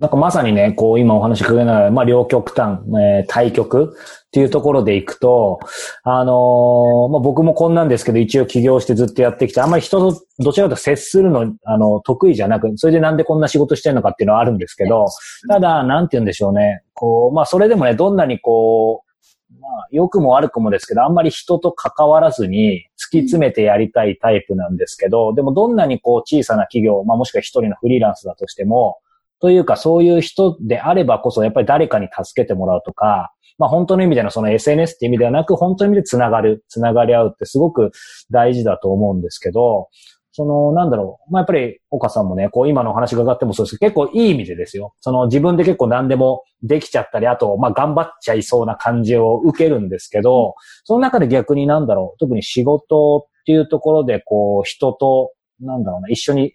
[0.00, 5.60] なんかまさにね、こう今お話しかけながら、まあ両極端、えー、対極っていうところでいくと、
[6.02, 15.06] あのー、まあ僕もこんなんですけど、一応起業してずっとやってきて、あんまり人とどちらかと接するの、あの、得意じゃなく、それでなんでこんな仕事してるのかっていうのはあるんですけど、
[15.48, 16.82] ただ、なんて言うんでしょうね。
[16.94, 28.98] こう、まあそれでもね、どんなにこう、まあ、良くも悪くもですけど、あんまり人と関わらずに突き詰めてやりたいタイプなんですけど、でもどんなにこう小さな企業、まあもしくは一人のフリーランスだとしても、
[29.40, 37.90] というかそういう人であればこそやっぱり誰かに助けてもらうとか、まあ本当の意味でのその SNS って意味ではなく、本当の意味で繋がる、繋がり合うってすごく
[38.30, 39.88] 大事だと思うんですけど、
[40.36, 41.32] その、なんだろう。
[41.32, 44.92] まあ、やっぱり、岡さんもね、こう、今のお話が伺ってもそうですけど、結構いい意味でですよ。
[45.00, 52.18] その、自分で結構何でもできちゃったり、あと、まあ、頑張っちゃいそうな感じを受けるんですけど、その中で逆になんだろう。
[52.18, 55.30] 特に仕事っていうところで、こう、人と、
[55.64, 56.54] なんだろうな、一緒に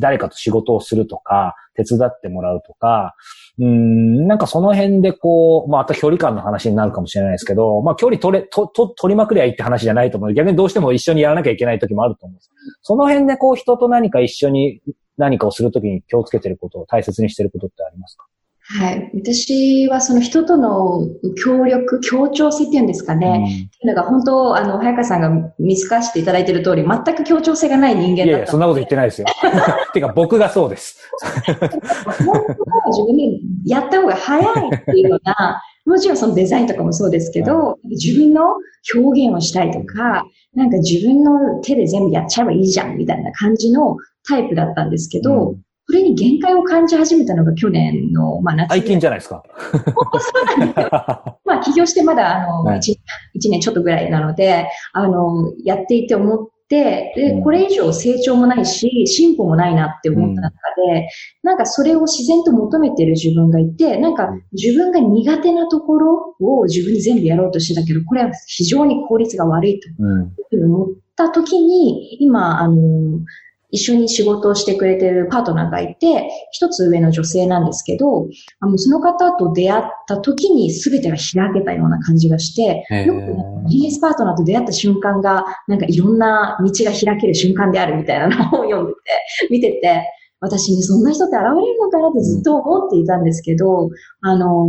[0.00, 3.14] 誰かと仕事をするとか、手伝ってもらうとか、
[3.58, 10.34] うん、なんかその辺でこう、まあ、あと距離感の話になるかもしれないですけど、まあ、距離取れ、と、と、取りまくりゃいいって話じゃないと思う。
[10.34, 12.50] 逆にどうしても一緒にやらなきゃいけない時もあると思うんです。
[12.82, 14.80] その辺でこう、人と何か一緒に
[15.16, 18.26] 何かをするときに気をつけてることを大切にしてることってありますか？
[18.64, 19.10] はい。
[19.14, 21.08] 私はその人との
[21.44, 23.26] 協力、協調性っていうんですかね。
[23.26, 28.24] うん、っていうのが本当、あの、早川さんが見透かしていただいている通り、全く協調性がない人間だった。
[28.24, 29.26] いやいや、そんなこと言ってないですよ。
[29.92, 31.10] てか、僕がそうです。
[31.44, 38.54] 本当は自分でやった方が早いっていうような、 もちろんそのデザインとかもそうですけど、自分の
[38.94, 43.96] 表現をしたいとか、なんか自分の手で全部やっちゃえばいいじゃんみたいな感じの
[44.28, 45.56] タイプだったんですけど、うん
[45.86, 48.68] それに限界を感じ始めたのが去年の、まあ夏。
[48.70, 49.42] 最近じゃないですか。
[49.72, 50.88] そうなんですよ。
[51.44, 52.92] まあ起業してまだあの、 はい、1,
[53.36, 60.54] 1年ちょっとぐらいなので、あの、やっていて思って、で、これ以上成長もないし、進歩もないなって思った中
[60.94, 61.00] で、
[61.42, 72.74] うん、なんかそれを自然と求めてる自分がいて、なんか自分が苦手なところを自分に全部やろうとしてたけど、これは非常に効率が悪いと思った時に、今、あの、
[73.72, 78.28] 一緒に仕事をしてくれてるパートナーがいて、一つ上の女性なんですけど、
[78.60, 88.98] あのその方と出会った時に全てが開けたような感じがして、よく、ね、ビジネスパートナーと出会った瞬間が、なんかいろんな道が開ける瞬間であるみたいなのを 読んでて、
[89.50, 90.06] 見てて、
[90.40, 93.88] 私にそんな人って現れるのかなってずっと思っていたんですけど、
[94.20, 94.68] あの、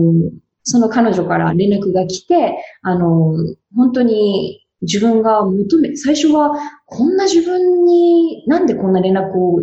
[0.64, 3.34] その彼女から連絡が来て、あの、
[3.76, 6.52] 本当に自分が求め、最初は
[6.86, 9.62] こんな自分になんでこんな連絡を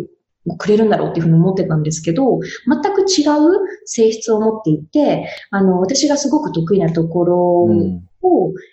[0.57, 8.03] くれるんだろうっていうふうに思ってたんですけど、全く違う性質を持っていて、あの、私がすごく得意なところを、うん、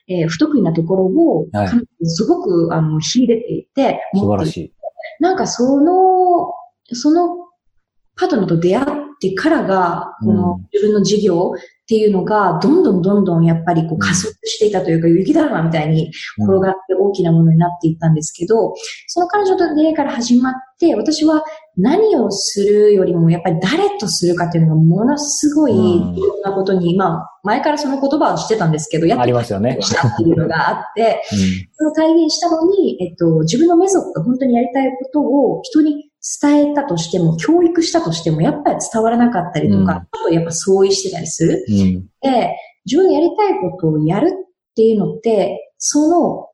[0.09, 4.73] えー、不得意なところを、はい、すごく、あの、秀でていて、素晴らしい。
[5.21, 6.53] なんかその、
[6.95, 7.49] その
[8.17, 8.87] パートナーと出会っ
[9.21, 11.53] てからが、この自分の事業
[11.89, 18.75] っていうのが、どんどんどんどんやっぱりこう加速していたというか、雪だるまみたいに転がって大きなものになっていったんですけど、
[19.07, 21.43] その彼女と出会いから始まって、私は
[21.79, 31.39] 何をするよりも、やっぱり誰とするかっていうのがものすごいいろんなことに、うん、まあ、前からその言葉をしてたんですけど、やっとしたっていうのがあって、うん、
[31.73, 36.08] その体現したのに、えっと、自分のメソッド、本当にやりたいことを人に
[36.41, 41.65] 伝えたとしても、教育したとしても、やっぱり伝わらなかったりとか、うん、やっぱ相違してたりする。
[41.69, 44.33] うん、で、自分のやりたいことをやるっ
[44.75, 46.49] ていうのって、その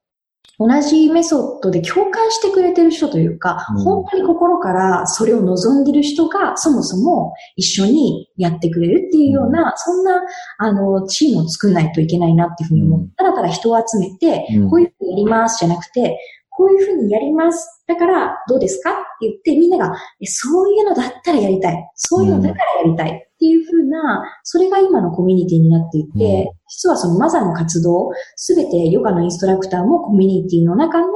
[0.59, 10.23] 同じメソッドで共感してくれてる人というか、うん、本当に心からそれを望んでる人がそもそも一緒にやってくれるっていうような、うん、そんな、
[10.59, 13.09] あの、チームを作んないといけないなっていうふうに思う。
[13.17, 16.19] ただただ人を集めて、こういうふうにやりますじゃなくて、
[16.57, 17.85] こういうふうにやります。
[17.87, 18.93] だからどうですか？
[18.93, 19.95] って言ってみんなが、
[20.25, 21.91] そういうのだったらやりたい。
[21.95, 23.11] そういうのだからやりたい。
[23.11, 31.07] っていうふうな、それが今のコミュニティになっていて、実はそのマザーの活動、すべてヨガのインストラクターもコミュニティの中の、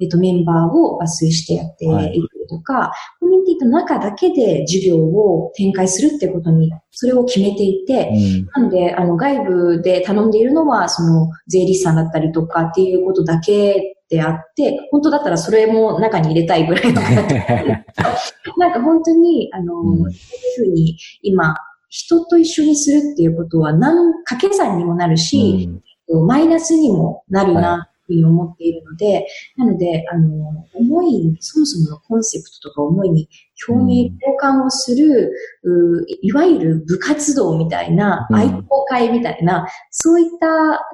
[0.00, 8.10] えっと、メンバーを抜粋してやっているとか、はい、コミュニティの中だけで授業を展開するってことに、それを決めていて、
[8.56, 17.02] うん、なので、あの、外部で頼んでいるのは、その、税理士さんだったりとかっていうことだけであって、本当だったらそれも中に入れたいぐらいの。
[18.56, 20.14] なんか本当に、あの、うん、そういう
[20.56, 21.54] ふうに今、
[21.90, 25.68] 人と一緒にするっていうことは何、掛け算にもなるし、
[26.08, 33.28] うん、マイナスにもなるな、に思っているので、なので、あの、思い、そもそものコンセプトとか思いに
[33.66, 35.32] 共鳴、共感をする、
[35.64, 40.46] ういわゆる部活動みたいな、愛好会みたいな、そういった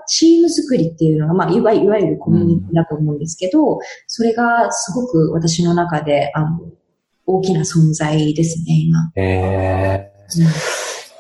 [0.06, 6.60] チーム作りっていうのが、まあ、いわいわゆるコミュニティだと思うんですけど、それがすごく私の中で、あの、
[7.26, 9.12] 大きな存在ですね、今。
[9.16, 10.42] えー。
[10.42, 10.48] うん。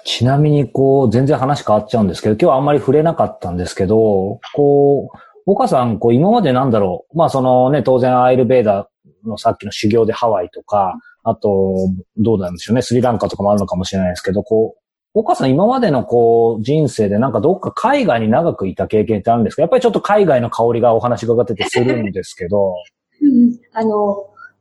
[0.04, 7.18] ちなみに、こう、全然話変わっちゃうんですけど、今日はあんまり触れなかったんですけど、こう、岡さん、こう、今までなんだろう。
[7.18, 8.88] まあ、そのね、当然アイルベーダ
[9.26, 11.74] のさっきの修行でハワイとか、あと、
[12.16, 14.80] どうなんでしょうね、スリランカとかもあるのかもしれないですけど、こう、
[15.16, 19.62] 岡さん今までのこう、人生でなんかどっか海外に長くいた経験ってあるんですか？
[19.62, 22.74] やっぱりちょっと海外の香りがお話伺っててするんですけど。
[23.22, 24.16] うん、あの、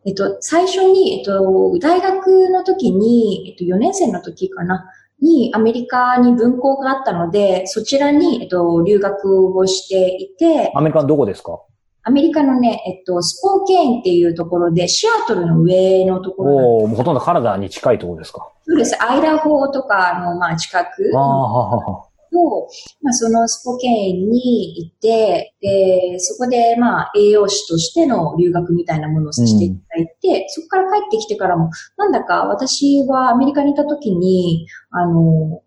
[0.06, 4.86] えっと、最初に、えっと、大学の時に、えっと、4年生の時かな、
[5.24, 10.72] にアメリカに分校があったので、そちらに、えっと、留学をしていて。
[10.76, 11.60] アメリカのどこですか？
[12.06, 16.78] アメリカのね、えっと、スポーケーンっていうところで、シアトルの上のところ。
[16.80, 18.46] おほとんどカナダに近いところですか？
[18.68, 19.02] そうです。
[19.02, 21.12] アイダホとかの、まあ、近く。
[21.16, 22.68] あははと、
[23.02, 35.62] まあ、そのスポケーンに行って、で、そこで、まあ、栄養士としての留学みたいなものをさせていただいて、うん、そこから帰ってきてからも、なんだか私はアメリカにいた時に、あの、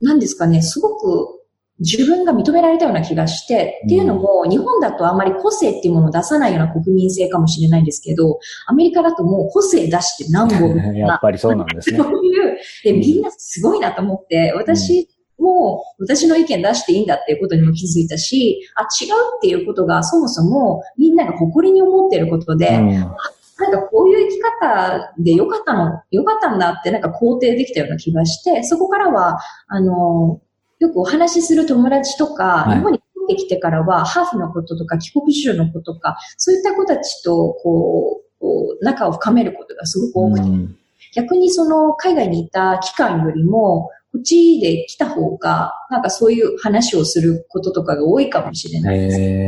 [0.00, 1.40] なんですかね、すごく
[1.80, 11.98] 自分が認められたような気がして、っていうのも、日本だとあんまり個性っていうものを出さないような国民性かもしれないんですけど、アメリカだともう個性出して何本 やっぱりそうなんですね。
[11.98, 15.08] そういう、で、みんなすごいなと思って、私
[15.40, 29.38] も私の意見出していいんだっていうことにも気づいたし、あ、違うっていうことがそもそもみんなが誇りに思っていることで、うん、なんかこういう生き方でよかったの、よかったんだってなんか肯定できたような気がして、そこからは、
[29.68, 30.40] あの、
[30.78, 40.76] よくお話しする友達とか、はい、日本に帰ってきてからは、ハーフのこととか帰国子女のこととか、そういった子たちと、こう、こう仲を深めることがすごく多くて、うん、
[41.14, 49.20] 逆にその海外にいた期間よりも、こっちで来た方が、なんかそういう話をすることとかが多いかもしれないです。
[49.20, 49.46] へ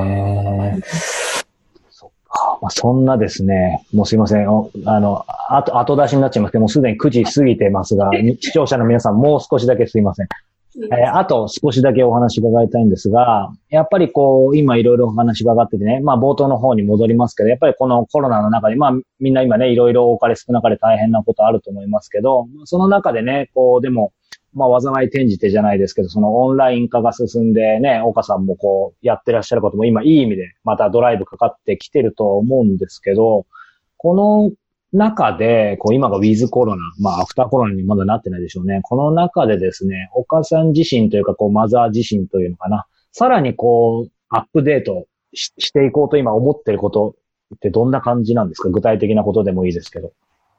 [1.90, 2.58] そっか。
[2.62, 4.46] まあ、そんなですね、もうすいません。
[4.48, 8.10] あの、あと、後出しになっちゃいますけど、もうすでに9時過ぎてますが、
[8.40, 10.28] 視聴者の皆さんもう少しだけすいません。
[10.74, 24.12] えー、あと少しだけお話伺いたいんですが、やっぱりこう、今いろいろお話伺っててね、まあ冒頭の方に戻りますけど、やっぱりこのコロナの中で、まあみんな今ね、いろいろ多かれ少なかれ大変なことあると思いますけど、その中でね、こう、でも、
[24.54, 33.46] まあ、災い転じてじゃないですけど、そのオンライン化が進んでね、岡さんもこう、やってらっしゃることも今いい意味で、またドライブかかってきてると思うんですけど、
[33.96, 34.52] この
[34.92, 38.80] 中で、こう、今がウィズコロナ、まあ、アフターコロナにまだなってないでしょうね。
[38.82, 47.16] この中でですね、岡さん自身というか、こう、マザー自身というのかな、さらにこう、アップデートしていこうと今思ってること
[47.54, 48.68] ってどんな感じなんですか？
[48.70, 50.12] 具体的なことでもいいですけど。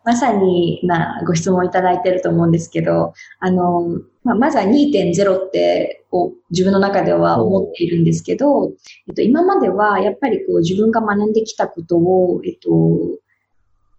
[0.06, 8.72] まさに、まあ、ご質問いただいてると思うんですけど、あの、まあ、まずは2.0ってを自分の中では思っているんですけど、
[9.08, 12.70] えっと、今まではやっぱりこう自分が学んできたことを、えっと、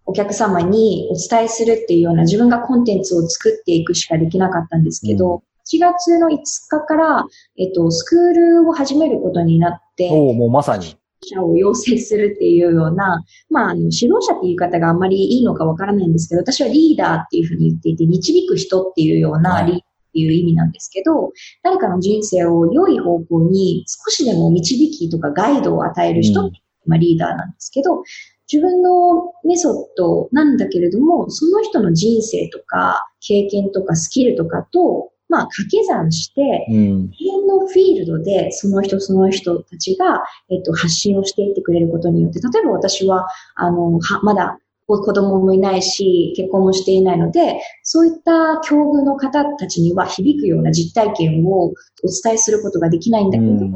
[0.07, 6.37] お客様にお伝えするっていうような自分がコンテンツを作っていくしかできなかったんですけど、うん1月の5
[6.69, 7.25] 日から、
[7.57, 10.11] えっと、スクールを始めることになって。
[10.13, 10.97] おもうまさに。
[11.25, 19.83] 者を養成するっていうような、まあ、指導者っていう言い方があんまりいいのかわからないんですけど、私はリーダーっていうふうに言っていて、導く人っていうようなリーダーっ
[20.15, 21.33] ていう意味なんですけど、
[21.63, 28.03] 誰かの人生を良い方向に少しでも導きとかガイドを与える人ってまあ、リーダーなんですけど、
[28.53, 36.75] 自分のメソッドなんだけれども、その人の人生とか経験とかスキルとかと、まあ、掛け算して、う
[37.47, 51.73] のフィールドでその人その人たちが、えっと、発信をしていってくれることによって、例えば私は、あの、は、まだ子供もいないし、結婚もしていないので、そういった境遇の方たちには響くような実体験をお
[52.23, 53.71] 伝えすることができないんだけれども、うん、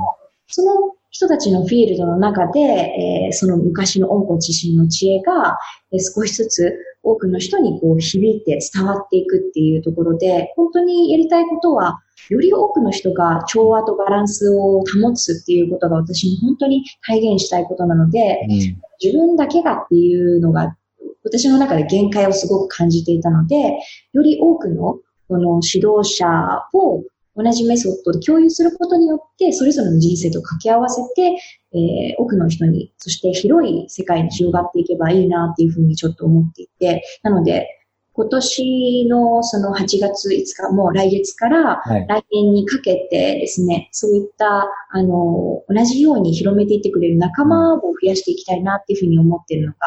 [0.47, 5.59] その人たちのフィールドの中で、えー、その昔の温故知新の知恵が、
[5.91, 6.75] えー、少しずつ
[7.09, 18.57] 多くの人にこう響いて伝わっていくっていうところで、本当にやりたいことは、より多くの人が調和とバランスを保つっていうことが私に本当に体現したいことなので、うん、
[19.03, 20.77] 自分だけがっていうのが
[21.25, 23.79] 私の中で限界をすごく感じていたので、
[24.13, 24.99] より多くの
[25.29, 26.27] この指導者
[26.75, 27.03] を
[27.39, 31.39] 同じメソッドで共有することによって、それぞれの人生と掛け合わせて、
[31.73, 37.78] えー、多くの人に、そして広い世界に広がっていけばいいなっていうふうにちょっと思っていて、なので、
[38.19, 40.31] 今年のその8月5
[40.69, 49.79] 日、もう来月から来年にかけてですね、はい、そういった、あの、同じように広めていってくれる仲間を増やしていきたいなっていうふうに思っているのが、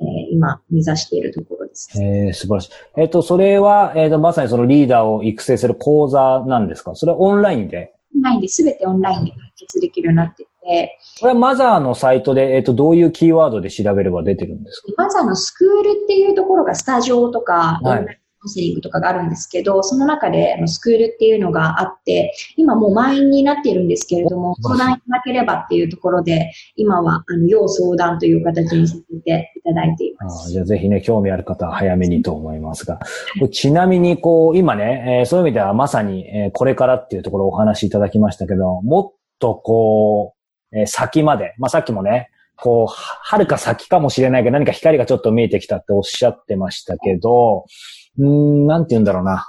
[0.00, 1.90] えー、今目指しているところです。
[2.02, 2.70] えー、素晴らしい。
[2.96, 6.96] えっ、ー、と、それは、えっ、ー、と、まさにそのリーダーを育成する講座なんですか？
[6.96, 7.94] それはオンラインで？
[8.16, 10.98] オンラインで、すべてオンラインで解決できるようになってて。
[11.20, 15.04] これはマザーのサイトで、えっ、ー、と、どういうキーワードで調べれば出てるんですか？
[15.04, 30.50] マザーのスクールっていうところがスタジオとか、はいカウンセリングとかがあるんですけど、その中であのスクールっていうのがあって、今もう満員になっているんですけれども、相談いただければっていうところで、今はあの要相談という形にさせていただいています。
[30.50, 33.00] あじゃあぜひね、興味ある方は早めにと思いますが。
[33.50, 40.37] ちなみに、こう、今ね、えー、そういう意味ではまさに、えー、これからっていうところをお話しいただきましたけど、もっとこう、
[40.72, 47.66] えー、先まで、まあ、さっきもね、こう、はるか先かもしれないけど、何か光がちょっと見えてきたっておっしゃってましたけど、
[48.18, 49.46] うん、なんて言うんだろうな。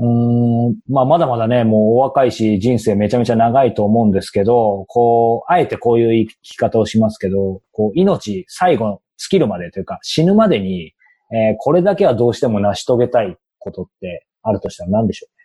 [0.00, 10.92] うん、まあ、まだまだね、もうお若いし、人生めちゃめちゃ長いと思うんですけど、こう、あえてこういう生き方をしますけど、こう、命、最後、尽きるまでというか、死ぬまでに、
[11.32, 15.37] えー、これだけはどうしても成し遂げたいことってあるとしたら何でしょう？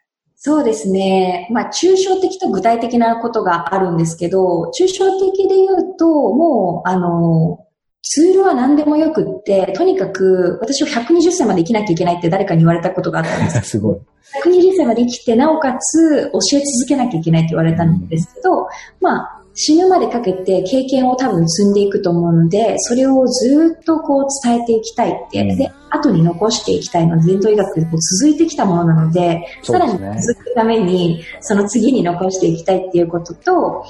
[0.46, 1.48] そうですね。
[1.52, 7.66] まあ、抽象的と具体的なことがあるんですけど、抽象的で言うと、もう、あの、
[8.02, 13.62] ツールは何でもよくって、とにかく私は120歳まで生きなきゃいけないって誰かに言われたことがあったんです。
[13.72, 13.98] すごい。
[14.44, 18.66] 120歳まで生きて、なおかつ教え続けなきゃいけないって言われたんですけど、うん、
[19.00, 33.86] まあ、死ぬまでかけて経験を多分積んでいくと思うので、それをずっとこう伝えていきたいって、うん、で、後に残していきたいので、伝統医学でこう続いてきたものなので、でね、さらに続くために、その次に残していきたいっていうことと、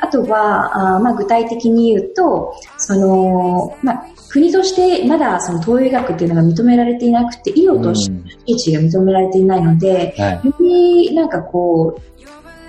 [0.00, 12.00] あとは、あまあ、具体的に言うと、その、まあ、国としてまだその東洋医学っていうのが認められていなくて、医療として位置が認められていないので、うんはい、よりなんかこう、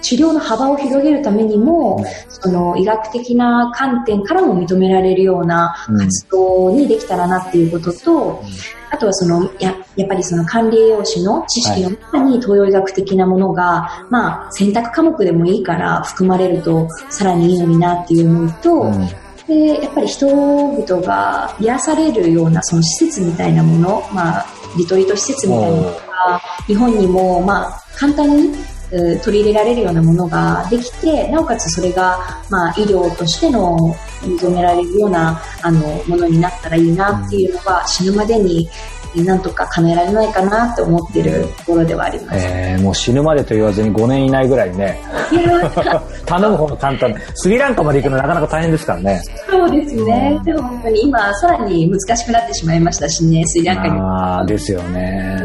[0.02, 8.44] 治療の幅を広げるためにも、その医学的な観点からも認められるような活動にできたらなっていうことと、
[8.92, 19.08] あとはその、や、やっぱりその管理栄養士の知識の中に東洋医学的なものが、まあ、選択科目でもいいから含まれるとさらにいいのになっていうのと、うん。
[19.48, 24.46] で、やっぱり人々が癒されるようなその施設みたいなもの、まあ、
[24.78, 28.54] リトリート施設みたいなものが、日本にも、まあ、簡単に
[28.90, 38.68] 取り入れられるようなものができて、なおかつそれが、まあ、医療としての認められるような、あの、ものになったらいいなっていうのが、死ぬまでに
[39.16, 42.40] なんとか叶えられないかなって思ってるところではあります。
[42.40, 44.99] えー、もう死ぬまでと言わずに5年以内ぐらいね。
[46.26, 47.14] 頼む方が簡単。
[47.34, 49.22] スリランカまで行くのなかなか大変ですからね。
[49.49, 50.40] そうですね。
[50.44, 53.90] でも本当に今、さらに難しくなってしまいましたしね、スリランカに。
[53.99, 55.41] ああ、ですよね。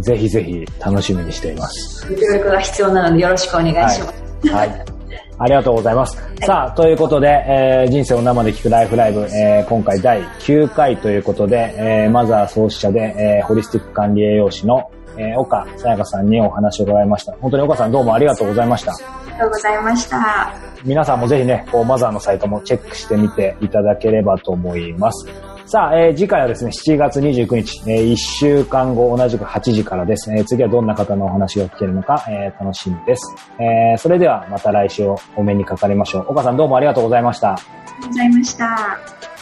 [0.00, 2.06] ぜひぜひ楽しみにしています。
[2.08, 4.48] ご協力が必要なのでよろしくお願いします。
[4.52, 4.98] はい、はい
[5.40, 6.16] ありがとうございます。
[6.16, 17.32] はい、さあ、ということで、えー、人生を生で聞くライフライブ、えー、今回第9回ということで、えー、マザー創始者で、えー、ホリスティック管理栄養士の、えー、岡さやかさんにお話を伺いました。
[17.34, 18.92] 本当に岡さんどうもありがとうございました。
[18.92, 18.96] あ
[19.26, 20.54] りがとうございました。
[20.84, 25.26] 皆さんもぜひね、こう、マザーのサイトもチェックしてみていただければと思います。
[25.70, 33.36] さあ、えー、次回はですね、7月29日、えー、1週間後同じく8時からですね、次はどんな方のお話が聞けるのか、えー、楽しみです。
[33.58, 36.28] えー、それではまた来週お目にかかりましょう。
[36.30, 37.52] 岡さんどうもありがとうございました。
[37.52, 39.37] ありがとうございました。